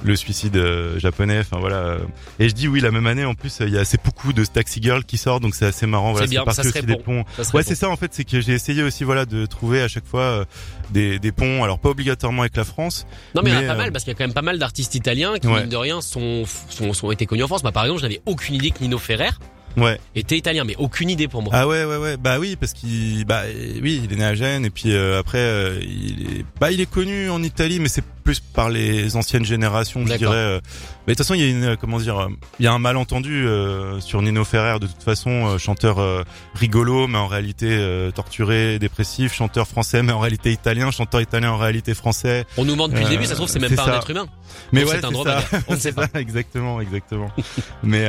le, 0.05 0.16
suicide 0.16 0.57
euh, 0.57 0.98
japonais. 0.98 1.40
Enfin 1.40 1.59
voilà. 1.59 1.96
Et 2.38 2.48
je 2.48 2.55
dis 2.55 2.68
oui, 2.68 2.81
la 2.81 2.90
même 2.90 3.07
année 3.07 3.24
en 3.24 3.35
plus, 3.35 3.59
il 3.61 3.70
y 3.70 3.76
a 3.79 3.81
assez 3.81 3.98
beaucoup 4.05 4.33
de 4.33 4.44
Taxi 4.44 4.81
Girl 4.83 5.05
qui 5.05 5.16
sort, 5.18 5.40
donc 5.40 5.55
c'est 5.55 5.66
assez 5.66 5.87
marrant. 5.87 6.12
Voilà, 6.12 6.26
C'est 6.26 6.31
bien, 6.31 6.44
ça 6.53 6.62
serait 6.62 6.83
des 6.83 6.96
ponts. 6.96 7.24
Ça 7.37 7.44
serait 7.44 7.59
Ouais, 7.59 7.62
bon. 7.62 7.68
c'est 7.68 7.74
ça 7.74 7.88
en 7.88 7.96
fait, 7.96 8.12
c'est 8.14 8.24
que 8.24 8.40
j'ai 8.40 8.53
essayé 8.53 8.83
aussi 8.83 9.05
voilà 9.05 9.24
de 9.24 9.46
trouver 9.46 9.83
à 9.83 9.88
chaque 9.88 10.07
fois 10.07 10.20
euh, 10.20 10.44
des, 10.90 11.18
des 11.18 11.33
ponts, 11.33 11.64
alors 11.64 11.79
pas 11.79 11.88
obligatoirement 11.90 12.42
avec 12.42 12.57
la 12.57 12.64
France. 12.64 13.07
Non 13.35 13.42
mais, 13.42 13.50
il 13.50 13.55
y 13.55 13.57
en 13.57 13.61
Mais, 13.61 13.66
a 13.66 13.68
pas 13.68 13.74
euh, 13.74 13.79
mal 13.79 13.92
parce 13.92 14.05
qu'il 14.05 14.12
y 14.12 14.14
a 14.14 14.18
quand 14.18 14.24
même 14.24 14.35
pas 14.35 14.42
mal 14.42 14.59
d'artistes 14.59 14.94
italiens 14.94 15.38
qui 15.38 15.46
Ouais. 15.48 15.61
mine 15.62 15.68
de 15.70 15.76
rien 15.76 16.00
sont, 16.00 16.44
sont 16.68 16.92
sont 16.92 17.11
été 17.11 17.26
connus 17.26 17.42
en 17.42 17.48
France. 17.48 17.62
Bah 17.62 17.72
par 17.72 17.85
exemple, 17.85 18.00
je 18.00 18.07
n'avais 18.07 18.20
aucune 18.26 18.55
idée 18.55 18.70
que 18.70 18.81
Nino 18.81 18.98
Ferrer 18.98 19.31
Ouais. 19.76 19.98
était 20.14 20.37
italien, 20.37 20.64
mais 20.64 20.74
aucune 20.78 21.11
idée 21.11 21.28
pour 21.28 21.42
moi. 21.42 21.52
Ah 21.54 21.66
ouais 21.66 21.85
ouais 21.85 21.96
ouais 21.96 22.16
bah 22.16 22.38
oui 22.38 22.56
parce 22.56 22.72
qu'il 22.72 23.24
bah 23.24 23.42
oui 23.83 24.00
il 24.04 24.12
est 24.12 24.16
né 24.16 24.24
à 24.24 24.35
Gênes 24.35 24.64
et 24.64 24.70
puis 24.70 24.92
euh, 24.92 25.18
après 25.18 25.38
euh, 25.38 25.78
il 25.83 26.38
est 26.38 26.44
bah 26.61 26.72
il 26.72 26.80
est 26.80 26.90
connu 26.90 27.30
en 27.30 27.42
Italie 27.42 27.78
mais 27.80 27.88
c'est 27.88 28.04
plus 28.20 28.40
par 28.40 28.68
les 28.70 29.16
anciennes 29.16 29.44
générations 29.44 30.06
je 30.06 30.14
dirais 30.16 30.35
euh. 30.35 30.61
mais 31.06 31.14
de 31.14 31.16
toute 31.18 31.26
façon 31.26 31.35
il 31.35 31.40
y 31.40 31.44
a 31.44 31.48
une 31.48 31.64
euh, 31.64 31.76
comment 31.80 31.98
dire 31.98 32.18
euh, 32.18 32.28
il 32.59 32.64
y 32.64 32.68
a 32.68 32.72
un 32.72 32.78
malentendu 32.78 33.46
euh, 33.46 34.00
sur 34.00 34.22
Nino 34.22 34.44
Ferrer 34.44 34.78
de 34.78 34.87
toute 34.87 35.02
façon 35.02 35.30
euh, 35.30 35.59
chanteur 35.59 35.98
euh, 35.98 36.22
rigolo 36.54 37.06
mais 37.06 37.18
en 37.18 37.26
réalité 37.26 37.78
torturé 38.14 38.78
dépressif 38.78 39.33
chanteur 39.35 39.66
français 39.66 40.02
mais 40.02 40.12
en 40.12 40.20
réalité 40.20 40.52
italien 40.52 40.90
chanteur 40.90 41.20
italien 41.20 41.52
en 41.52 41.59
réalité 41.59 41.94
français 41.94 42.44
On 42.56 42.64
nous 42.64 42.76
ment 42.76 42.88
depuis 42.88 43.04
le 43.04 43.11
début, 43.11 43.24
ça 43.24 43.30
se 43.30 43.37
trouve 43.37 43.48
c'est 43.48 43.59
même 43.59 43.74
pas 43.74 43.83
un 43.83 43.87
ça. 43.87 43.96
être 43.96 44.11
humain. 44.11 44.26
mais 44.72 44.83
Donc 44.83 44.90
ouais 44.90 44.96
c'est 45.00 45.06
un 45.06 45.11
dromadaire. 45.11 45.48
On 45.68 45.74
ne 45.74 45.78
sait 45.78 45.92
pas. 45.94 46.06
ça, 46.09 46.20
exactement 46.20 46.80
exactement 46.80 47.30
mais 47.83 48.04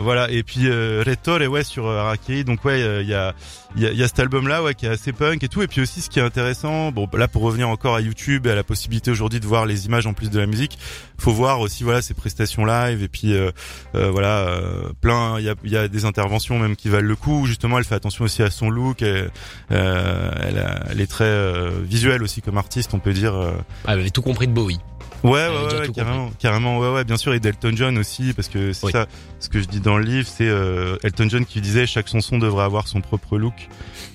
voilà 0.00 0.30
et 0.30 0.42
puis 0.42 0.68
Rettore 0.68 1.40
ouais 1.50 1.64
sur 1.64 1.88
Harakiri 1.88 2.44
donc 2.44 2.64
ouais 2.64 2.80
il 3.02 3.08
y 3.08 3.14
a 3.14 3.32
il 3.76 3.82
y 3.82 3.86
a, 3.86 3.92
y 3.92 4.02
a 4.02 4.06
cet 4.08 4.20
album 4.20 4.46
là 4.46 4.62
ouais 4.62 4.74
qui 4.74 4.86
est 4.86 4.90
assez 4.90 5.12
punk 5.12 5.42
et 5.42 5.48
tout 5.48 5.62
et 5.62 5.66
puis 5.66 5.80
aussi 5.80 6.00
ce 6.00 6.08
qui 6.10 6.18
est 6.18 6.22
intéressant 6.22 6.92
bon 6.92 7.08
là 7.14 7.26
pour 7.28 7.42
revenir 7.42 7.68
encore 7.68 7.94
à 7.96 8.00
YouTube 8.00 8.46
et 8.46 8.50
à 8.50 8.54
la 8.54 8.62
possibilité 8.64 9.10
aujourd'hui 9.10 9.40
de 9.40 9.46
voir 9.46 9.53
les 9.64 9.86
images 9.86 10.06
en 10.06 10.12
plus 10.12 10.28
de 10.30 10.38
la 10.40 10.46
musique 10.46 10.76
faut 11.18 11.32
voir 11.32 11.60
aussi 11.60 11.84
voilà 11.84 12.02
ses 12.02 12.12
prestations 12.14 12.64
live 12.64 13.02
et 13.02 13.08
puis 13.08 13.32
euh, 13.32 13.50
euh, 13.94 14.10
voilà 14.10 14.38
euh, 14.48 14.88
plein 15.00 15.38
il 15.38 15.44
y 15.44 15.48
a, 15.48 15.54
il 15.62 15.70
y 15.70 15.76
a 15.76 15.86
des 15.86 16.04
interventions 16.04 16.58
même 16.58 16.74
qui 16.76 16.88
valent 16.88 17.06
le 17.08 17.16
coup 17.16 17.46
justement 17.46 17.78
elle 17.78 17.84
fait 17.84 17.94
attention 17.94 18.24
aussi 18.24 18.42
à 18.42 18.50
son 18.50 18.68
look 18.68 19.02
elle, 19.02 19.30
a- 19.70 20.84
elle 20.90 21.00
est 21.00 21.06
très 21.10 21.32
visuelle 21.82 22.22
aussi 22.22 22.42
comme 22.42 22.58
artiste 22.58 22.92
on 22.94 22.98
peut 22.98 23.12
dire 23.12 23.34
Ah, 23.86 23.92
elle 23.92 24.00
avait 24.00 24.10
tout 24.10 24.22
compris 24.22 24.46
de 24.48 24.52
Bowie. 24.52 24.78
Ouais, 25.22 25.30
ouais, 25.48 25.78
ouais, 25.80 25.88
carrément, 25.94 26.30
carrément, 26.38 26.78
ouais, 26.80 26.92
ouais, 26.92 27.04
bien 27.04 27.16
sûr, 27.16 27.32
et 27.32 27.40
d'Elton 27.40 27.72
John 27.74 27.96
aussi, 27.96 28.34
parce 28.34 28.48
que 28.48 28.74
c'est 28.74 28.84
Oui. 28.84 28.92
ça, 28.92 29.06
ce 29.40 29.48
que 29.48 29.58
je 29.58 29.64
dis 29.64 29.80
dans 29.80 29.96
le 29.96 30.04
livre, 30.04 30.28
c'est 30.30 30.46
euh, 30.46 30.98
Elton 31.02 31.28
John 31.30 31.46
qui 31.46 31.62
disait 31.62 31.86
chaque 31.86 32.08
chanson 32.08 32.36
devrait 32.36 32.64
avoir 32.64 32.88
son 32.88 33.00
propre 33.00 33.38
look. 33.38 33.54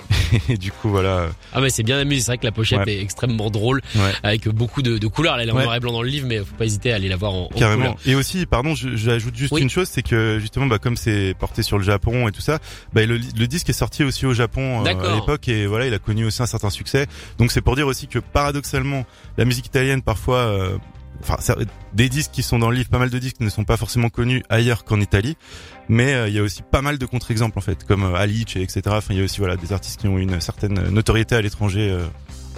et 0.49 0.57
du 0.57 0.71
coup, 0.71 0.89
voilà, 0.89 1.29
Ah 1.53 1.61
mais 1.61 1.69
c'est 1.69 1.83
bien 1.83 1.97
amusé, 1.99 2.21
c'est 2.21 2.27
vrai 2.31 2.37
que 2.37 2.45
la 2.45 2.51
pochette 2.51 2.79
Ouais. 2.79 2.93
est 2.95 3.01
extrêmement 3.01 3.49
drôle 3.49 3.81
ouais, 3.95 4.11
avec 4.23 4.47
beaucoup 4.47 4.81
de, 4.81 4.97
de 4.97 5.07
couleurs. 5.07 5.37
Elle 5.39 5.49
est 5.49 5.51
en 5.51 5.55
noir 5.59 5.75
et 5.75 5.79
blanc 5.79 5.91
dans 5.91 6.01
le 6.01 6.09
livre, 6.09 6.27
mais 6.27 6.39
faut 6.39 6.55
pas 6.57 6.65
hésiter 6.65 6.91
à 6.91 6.95
aller 6.95 7.09
la 7.09 7.15
voir 7.15 7.33
en, 7.33 7.43
en 7.45 7.47
carrément. 7.49 7.93
couleur. 7.93 7.97
Et 8.05 8.15
aussi, 8.15 8.45
pardon, 8.45 8.73
j'ajoute 8.75 9.35
juste 9.35 9.51
Oui. 9.53 9.61
une 9.61 9.69
chose, 9.69 9.87
c'est 9.91 10.01
que 10.01 10.37
justement, 10.39 10.65
bah, 10.67 10.79
comme 10.79 10.97
c'est 10.97 11.33
porté 11.39 11.61
sur 11.63 11.77
le 11.77 11.83
Japon 11.83 12.27
et 12.27 12.31
tout 12.31 12.41
ça, 12.41 12.59
bah, 12.93 13.05
le, 13.05 13.17
le 13.17 13.47
disque 13.47 13.69
est 13.69 13.73
sorti 13.73 14.03
aussi 14.03 14.25
au 14.25 14.33
Japon 14.33 14.85
euh, 14.85 15.11
à 15.11 15.15
l'époque 15.15 15.47
et 15.47 15.65
voilà, 15.67 15.85
il 15.87 15.93
a 15.93 15.99
connu 15.99 16.25
aussi 16.25 16.41
un 16.41 16.45
certain 16.47 16.69
succès. 16.69 17.07
Donc 17.37 17.51
c'est 17.51 17.61
pour 17.61 17.75
dire 17.75 17.87
aussi 17.87 18.07
que 18.07 18.19
paradoxalement, 18.19 19.05
la 19.37 19.45
musique 19.45 19.65
italienne 19.67 20.01
parfois 20.01 20.37
euh, 20.37 20.77
Enfin, 21.21 21.37
des 21.93 22.09
disques 22.09 22.31
qui 22.31 22.43
sont 22.43 22.59
dans 22.59 22.69
le 22.69 22.77
livre, 22.77 22.89
pas 22.89 22.99
mal 22.99 23.09
de 23.09 23.19
disques 23.19 23.41
ne 23.41 23.49
sont 23.49 23.65
pas 23.65 23.77
forcément 23.77 24.09
connus 24.09 24.43
ailleurs 24.49 24.85
qu'en 24.85 25.01
Italie, 25.01 25.37
mais 25.89 26.13
euh, 26.13 26.27
il 26.27 26.33
y 26.33 26.39
a 26.39 26.43
aussi 26.43 26.61
pas 26.61 26.81
mal 26.81 26.97
de 26.97 27.05
contre-exemples 27.05 27.57
en 27.57 27.61
fait, 27.61 27.83
comme 27.83 28.03
euh, 28.03 28.15
Alice 28.15 28.55
et 28.55 28.61
etc. 28.61 28.81
Enfin, 28.87 29.13
il 29.13 29.17
y 29.17 29.21
a 29.21 29.23
aussi 29.23 29.39
voilà 29.39 29.57
des 29.57 29.73
artistes 29.73 29.99
qui 29.99 30.07
ont 30.07 30.17
une 30.17 30.39
certaine 30.39 30.89
notoriété 30.89 31.35
à 31.35 31.41
l'étranger 31.41 31.89
euh, 31.91 32.05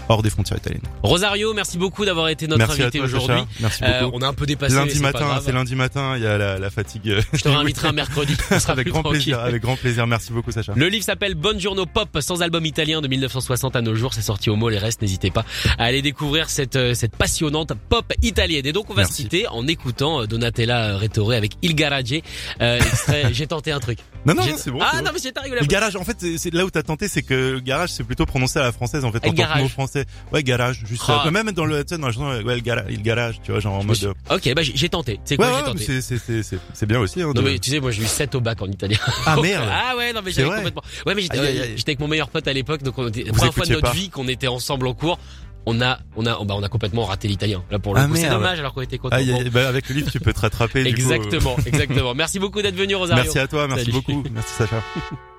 hors 0.10 0.22
des 0.22 0.30
frontières 0.30 0.58
italiennes. 0.58 0.82
Rosario, 1.04 1.54
merci 1.54 1.78
beaucoup 1.78 2.06
d'avoir 2.06 2.28
été 2.30 2.48
notre 2.48 2.60
Merci 2.60 2.82
invité 2.84 3.00
aujourd'hui. 3.00 3.38
Merci 3.60 3.84
Euh, 3.84 4.02
beaucoup. 4.04 4.18
on 4.18 4.22
a 4.22 4.28
un 4.28 4.34
peu 4.34 4.46
dépassé. 4.46 4.76
lundi 4.76 5.00
matin, 5.00 5.40
c'est 5.44 5.52
lundi 5.52 5.76
matin, 5.76 6.14
il 6.18 6.24
y 6.24 6.28
a 6.28 6.38
la, 6.38 6.60
la 6.60 6.70
fatigue. 6.70 7.10
euh, 7.10 7.22
Je 7.34 7.42
te 7.42 7.50
réinviterai 7.50 7.90
un 7.90 7.92
mercredi. 7.94 8.36
On 8.52 8.60
sera 8.60 8.74
avec 8.74 8.88
grand 8.88 9.02
tranquille. 9.02 9.20
plaisir, 9.22 9.40
avec 9.40 9.62
grand 9.62 9.76
plaisir. 9.76 10.08
Merci 10.08 10.32
beaucoup, 10.34 10.52
Sacha. 10.52 10.74
Le 10.76 10.88
livre 10.88 11.04
s'appelle 11.06 11.36
Buongiorno 11.36 11.86
Pop, 11.86 12.18
sans 12.20 12.42
album 12.42 12.66
italien 12.66 13.02
de 13.02 13.08
1960 13.08 13.76
à 13.76 13.82
nos 13.82 13.96
jours. 13.96 14.14
C'est 14.14 14.22
sorti 14.22 14.50
au 14.50 14.56
mot 14.56 14.70
les 14.70 14.78
restes. 14.80 15.02
N'hésitez 15.02 15.32
pas 15.32 15.46
à 15.78 15.86
aller 15.86 16.02
découvrir 16.02 16.50
cette, 16.50 16.76
euh, 16.76 16.94
cette 16.94 17.16
passionnante 17.16 17.74
pop 17.90 18.12
italienne. 18.22 18.66
Et 18.66 18.74
donc, 18.74 18.90
on 18.90 18.94
va 18.94 19.04
Merci. 19.04 19.14
se 19.14 19.22
quitter 19.24 19.48
en 19.48 19.68
écoutant 19.68 20.26
Donatella 20.26 20.98
Rettore 20.98 21.32
avec 21.34 21.54
Il 21.62 21.76
Garage. 21.76 22.14
Euh, 22.62 22.80
j'ai 23.32 23.48
tenté 23.48 23.72
un 23.72 23.80
truc. 23.80 24.00
Non, 24.26 24.34
non, 24.36 24.44
c'est 24.56 24.70
bon. 24.72 24.80
Ah 24.82 24.98
bon. 24.98 25.04
non, 25.06 25.12
mais 25.14 25.20
j'ai 25.22 25.32
pas 25.32 25.42
rigolé. 25.42 25.62
Le 25.62 25.68
garage, 25.68 25.96
en 25.96 26.04
fait, 26.04 26.18
c'est- 26.38 26.54
là 26.54 26.64
où 26.66 26.70
t'as 26.70 26.84
tenté, 26.84 27.08
c'est 27.08 27.24
que 27.24 27.60
garage, 27.60 27.90
c'est 27.90 28.04
plutôt 28.04 28.26
prononcé 28.26 28.60
à 28.60 28.64
la 28.64 28.72
française, 28.72 29.04
en 29.04 29.12
fait, 29.12 29.18
en 29.26 29.34
tant 29.34 29.44
que 29.56 29.60
mot 29.62 29.68
français. 29.68 29.91
Ouais, 30.32 30.44
garage, 30.44 30.82
juste. 30.86 31.04
Ah. 31.08 31.24
euh, 31.28 31.32
même 31.32 31.52
dans 31.52 31.66
le, 31.66 31.84
tu 31.84 31.96
sais, 31.96 32.02
dans 32.02 32.08
la 32.08 32.14
chanson, 32.14 32.26
ouais, 32.44 32.56
le 32.56 32.62
garage, 32.62 32.86
le 32.90 32.96
garage, 32.98 33.42
tu 33.44 33.52
vois, 33.52 33.60
genre 33.60 33.74
en 33.76 33.84
mode. 33.84 33.96
suis- 33.96 34.06
euh, 34.08 34.14
Ok, 34.30 34.54
bah 34.56 34.62
j'ai 34.64 34.90
tenté. 34.90 35.20
C'est 35.26 35.36
quoi 35.38 35.48
ouais, 35.48 35.52
j'ai 35.54 35.62
mais 35.62 35.68
tenté 35.72 35.84
c'est, 35.86 36.02
c'est, 36.02 36.18
c'est, 36.18 36.44
c'est, 36.44 36.60
c'est 36.74 36.86
bien 36.86 37.00
aussi, 37.00 37.22
hein. 37.22 37.28
Non 37.28 37.34
de- 37.34 37.42
mais 37.42 37.60
tu 37.60 37.70
sais, 37.72 37.80
moi 37.80 37.92
j'ai 37.92 38.04
eu 38.04 38.08
7 38.08 38.36
au 38.36 38.42
bac 38.42 38.62
en 38.62 38.68
italien. 38.68 38.98
Ah 39.26 39.36
merde. 39.42 39.68
Ah 39.72 39.96
ouais, 39.98 40.14
non 40.14 40.22
mais 40.24 40.32
j'avais 40.32 40.50
complètement. 40.50 40.84
Ouais 41.06 41.16
mais 41.16 41.22
j'étais 41.22 41.38
euh, 41.38 41.76
avec 41.86 42.00
mon 42.00 42.08
meilleur 42.08 42.30
pote 42.30 42.48
à 42.48 42.54
l'époque, 42.54 42.84
donc 42.84 42.98
on 42.98 43.08
était 43.08 43.24
Vous 43.24 43.34
première 43.34 43.54
fois 43.54 43.66
de 43.66 43.72
notre 43.74 43.88
pas. 43.88 43.92
vie 43.94 44.10
qu'on 44.10 44.28
était 44.28 44.48
ensemble 44.48 44.88
en 44.88 44.94
cours. 44.94 45.20
On 45.68 45.80
a, 45.80 46.00
on 46.16 46.26
a, 46.26 46.44
bah 46.44 46.56
on 46.58 46.64
a 46.64 46.70
complètement 46.70 47.06
raté 47.06 47.28
l'italien. 47.28 47.64
Là 47.70 47.78
pour 47.78 47.94
le 47.94 48.02
Ah, 48.02 48.08
coup, 48.08 48.16
c'est 48.16 48.30
dommage 48.30 48.58
alors 48.60 48.74
qu'on 48.74 48.82
était 48.82 48.98
Bon. 48.98 49.10
aïe, 49.10 49.48
bah, 49.54 49.68
avec 49.68 49.88
le 49.90 49.96
livre, 49.96 50.10
tu 50.12 50.20
peux 50.20 50.34
te 50.34 50.40
rattraper, 50.40 50.84
du 50.84 50.96
coup, 50.96 51.12
euh. 51.12 51.14
Exactement, 51.16 51.56
exactement. 51.68 52.16
Merci 52.16 52.40
beaucoup 52.40 52.64
d'être 52.64 52.76
venu 52.76 52.96
Rosario. 52.96 53.24
Merci 53.24 53.38
à 53.38 53.48
toi, 53.48 53.68
merci 53.68 53.86
Salut. 53.86 53.94
beaucoup. 53.94 54.24
Merci, 54.34 54.54
Sacha. 54.58 54.82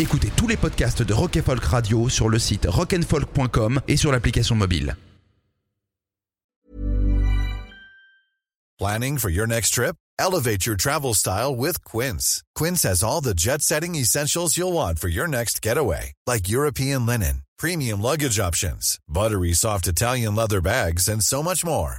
Écoutez 0.00 0.30
tous 0.36 0.46
les 0.46 0.56
podcasts 0.56 1.02
de 1.02 1.12
Rock 1.12 1.40
Folk 1.44 1.64
Radio 1.64 2.08
sur 2.08 2.28
le 2.28 2.38
site 2.38 2.68
rockandfolk.com 2.68 3.80
et 3.88 3.96
sur 3.96 4.12
l'application 4.12 4.54
mobile. 4.54 4.96
Planning 8.78 9.18
for 9.18 9.28
your 9.28 9.48
next 9.48 9.70
trip? 9.70 9.96
Elevate 10.20 10.64
your 10.64 10.76
travel 10.76 11.14
style 11.14 11.56
with 11.56 11.82
Quince. 11.82 12.44
Quince 12.54 12.84
has 12.84 13.02
all 13.02 13.20
the 13.20 13.34
jet 13.34 13.60
setting 13.60 13.96
essentials 13.96 14.56
you'll 14.56 14.72
want 14.72 15.00
for 15.00 15.08
your 15.08 15.26
next 15.26 15.60
getaway, 15.60 16.12
like 16.28 16.48
European 16.48 17.04
linen, 17.04 17.42
premium 17.58 18.00
luggage 18.00 18.38
options, 18.38 19.00
buttery 19.08 19.52
soft 19.52 19.88
Italian 19.88 20.36
leather 20.36 20.60
bags, 20.60 21.08
and 21.08 21.24
so 21.24 21.42
much 21.42 21.64
more. 21.64 21.98